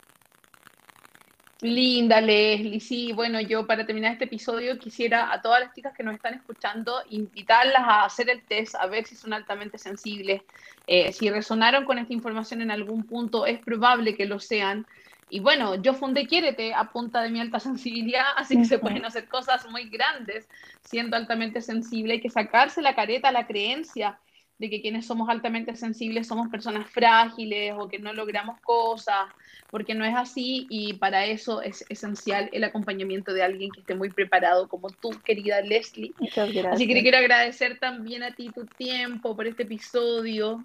Linda, 1.62 2.22
Leslie. 2.22 2.80
Sí, 2.80 3.12
bueno, 3.12 3.40
yo 3.40 3.66
para 3.66 3.84
terminar 3.84 4.12
este 4.12 4.24
episodio 4.24 4.78
quisiera 4.78 5.30
a 5.30 5.42
todas 5.42 5.60
las 5.60 5.74
chicas 5.74 5.92
que 5.94 6.02
nos 6.02 6.14
están 6.14 6.34
escuchando 6.34 7.02
invitarlas 7.10 7.82
a 7.82 8.04
hacer 8.04 8.30
el 8.30 8.42
test, 8.42 8.74
a 8.76 8.86
ver 8.86 9.04
si 9.04 9.14
son 9.14 9.34
altamente 9.34 9.76
sensibles. 9.76 10.42
Eh, 10.86 11.12
si 11.12 11.28
resonaron 11.28 11.84
con 11.84 11.98
esta 11.98 12.14
información 12.14 12.62
en 12.62 12.70
algún 12.70 13.04
punto, 13.04 13.44
es 13.44 13.60
probable 13.60 14.16
que 14.16 14.24
lo 14.24 14.40
sean. 14.40 14.86
Y 15.28 15.40
bueno, 15.40 15.74
yo 15.74 15.92
fundé 15.92 16.26
Quiérete 16.26 16.72
a 16.72 16.90
punta 16.90 17.20
de 17.20 17.30
mi 17.30 17.40
alta 17.40 17.60
sensibilidad, 17.60 18.24
así 18.36 18.56
que 18.56 18.64
se 18.64 18.78
pueden 18.78 19.04
hacer 19.04 19.28
cosas 19.28 19.68
muy 19.68 19.90
grandes 19.90 20.48
siendo 20.82 21.16
altamente 21.16 21.60
sensible. 21.60 22.14
Hay 22.14 22.20
que 22.20 22.30
sacarse 22.30 22.80
la 22.80 22.94
careta, 22.94 23.30
la 23.32 23.46
creencia 23.46 24.18
de 24.60 24.68
que 24.68 24.82
quienes 24.82 25.06
somos 25.06 25.30
altamente 25.30 25.74
sensibles 25.74 26.26
somos 26.26 26.48
personas 26.48 26.88
frágiles 26.90 27.74
o 27.78 27.88
que 27.88 27.98
no 27.98 28.12
logramos 28.12 28.60
cosas, 28.60 29.24
porque 29.70 29.94
no 29.94 30.04
es 30.04 30.14
así 30.14 30.66
y 30.68 30.92
para 30.92 31.24
eso 31.24 31.62
es 31.62 31.82
esencial 31.88 32.50
el 32.52 32.62
acompañamiento 32.64 33.32
de 33.32 33.42
alguien 33.42 33.70
que 33.70 33.80
esté 33.80 33.94
muy 33.94 34.10
preparado 34.10 34.68
como 34.68 34.90
tú, 34.90 35.12
querida 35.24 35.62
Leslie. 35.62 36.12
Muchas 36.18 36.52
gracias. 36.52 36.74
Así 36.74 36.86
que 36.86 36.92
te 36.92 37.00
quiero 37.00 37.16
agradecer 37.16 37.78
también 37.78 38.22
a 38.22 38.34
ti 38.34 38.50
tu 38.54 38.66
tiempo 38.66 39.34
por 39.34 39.46
este 39.46 39.62
episodio. 39.62 40.62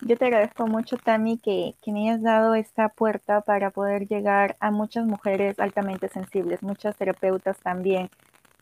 Yo 0.00 0.16
te 0.16 0.24
agradezco 0.24 0.68
mucho, 0.68 0.98
Tami, 0.98 1.36
que, 1.36 1.74
que 1.82 1.90
me 1.90 2.08
hayas 2.08 2.22
dado 2.22 2.54
esta 2.54 2.90
puerta 2.90 3.40
para 3.40 3.72
poder 3.72 4.06
llegar 4.06 4.56
a 4.60 4.70
muchas 4.70 5.04
mujeres 5.04 5.58
altamente 5.58 6.08
sensibles, 6.08 6.62
muchas 6.62 6.96
terapeutas 6.96 7.58
también 7.58 8.08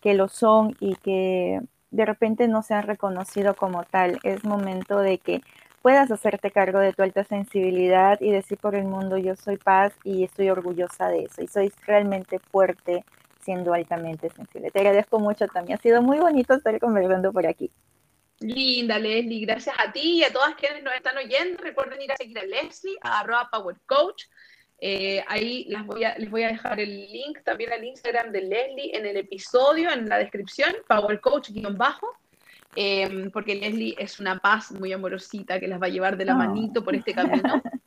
que 0.01 0.15
lo 0.15 0.29
son 0.29 0.75
y 0.81 0.95
que 0.97 1.61
de 1.91 2.05
repente 2.05 2.49
no 2.49 2.63
se 2.63 2.75
han 2.75 2.87
reconocido 2.87 3.55
como 3.55 3.85
tal. 3.85 4.19
Es 4.23 4.45
momento 4.45 4.99
de 4.99 5.19
que 5.19 5.41
puedas 5.83 6.11
hacerte 6.11 6.51
cargo 6.51 6.79
de 6.79 6.93
tu 6.93 7.03
alta 7.03 7.25
sensibilidad 7.25 8.21
y 8.21 8.31
decir 8.31 8.59
por 8.59 8.75
el 8.75 8.85
mundo 8.85 9.17
yo 9.17 9.37
soy 9.37 9.57
paz 9.57 9.93
y 10.05 10.25
estoy 10.25 10.51
orgullosa 10.51 11.09
de 11.09 11.25
eso 11.25 11.43
y 11.43 11.49
soy 11.49 11.73
realmente 11.87 12.39
fuerte 12.39 13.05
siendo 13.41 13.73
altamente 13.73 14.29
sensible. 14.31 14.71
Te 14.71 14.81
agradezco 14.81 15.19
mucho 15.19 15.47
también. 15.47 15.79
Ha 15.79 15.83
sido 15.83 16.03
muy 16.03 16.19
bonito 16.19 16.55
estar 16.55 16.79
conversando 16.79 17.33
por 17.33 17.47
aquí. 17.47 17.71
Linda, 18.41 18.99
Leslie. 18.99 19.47
Gracias 19.47 19.75
a 19.79 19.91
ti 19.91 20.19
y 20.19 20.25
a 20.25 20.33
todas 20.33 20.55
quienes 20.55 20.83
nos 20.83 20.95
están 20.95 21.17
oyendo. 21.17 21.63
Recuerden 21.63 22.03
ir 22.03 22.13
a 22.13 22.17
seguir 22.17 22.39
a 22.39 22.45
Leslie, 22.45 22.99
a 23.01 23.21
arroba 23.21 23.49
Power 23.51 23.77
Coach. 23.87 24.25
Eh, 24.81 25.25
ahí 25.27 25.65
las 25.69 25.85
voy 25.87 26.05
a, 26.05 26.17
les 26.19 26.31
voy 26.31 26.45
a 26.45 26.49
dejar 26.49 26.79
el 26.79 27.11
link 27.11 27.41
también 27.45 27.73
al 27.73 27.85
Instagram 27.85 28.31
de 28.31 28.43
Leslie 28.43 28.97
en 28.97 29.07
el 29.07 29.17
episodio, 29.17 29.91
en 29.91 30.09
la 30.09 30.19
descripción, 30.19 30.73
Power 30.87 31.21
Coach-bajo, 31.21 32.07
em, 32.77 33.31
porque 33.33 33.57
Leslie 33.57 33.97
es 33.99 34.21
una 34.21 34.39
paz 34.39 34.71
muy 34.71 34.93
amorosita 34.93 35.59
que 35.59 35.67
las 35.67 35.83
va 35.83 35.87
a 35.87 35.91
llevar 35.91 36.17
de 36.17 36.25
la 36.25 36.35
manito 36.35 36.85
por 36.85 36.95
este 36.95 37.13
camino. 37.13 37.63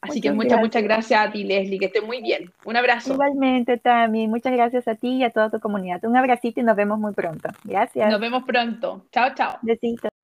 Así 0.00 0.20
que 0.20 0.30
muchas, 0.30 0.60
muchas 0.60 0.82
gracias 0.82 1.28
a 1.28 1.32
ti, 1.32 1.42
Leslie, 1.42 1.78
que 1.78 1.86
esté 1.86 2.00
muy 2.00 2.22
bien. 2.22 2.52
Un 2.64 2.76
abrazo. 2.76 3.14
Igualmente, 3.14 3.78
Tami, 3.78 4.28
muchas 4.28 4.52
gracias 4.52 4.86
a 4.86 4.94
ti 4.94 5.16
y 5.16 5.24
a 5.24 5.30
toda 5.30 5.50
tu 5.50 5.58
comunidad. 5.58 6.04
Un 6.04 6.16
abracito 6.16 6.60
y 6.60 6.62
nos 6.62 6.76
vemos 6.76 6.98
muy 6.98 7.12
pronto. 7.14 7.48
Gracias. 7.64 8.10
Nos 8.10 8.20
vemos 8.20 8.44
pronto. 8.44 9.06
Chao, 9.10 9.34
chao. 9.34 9.58
Besitos. 9.62 10.15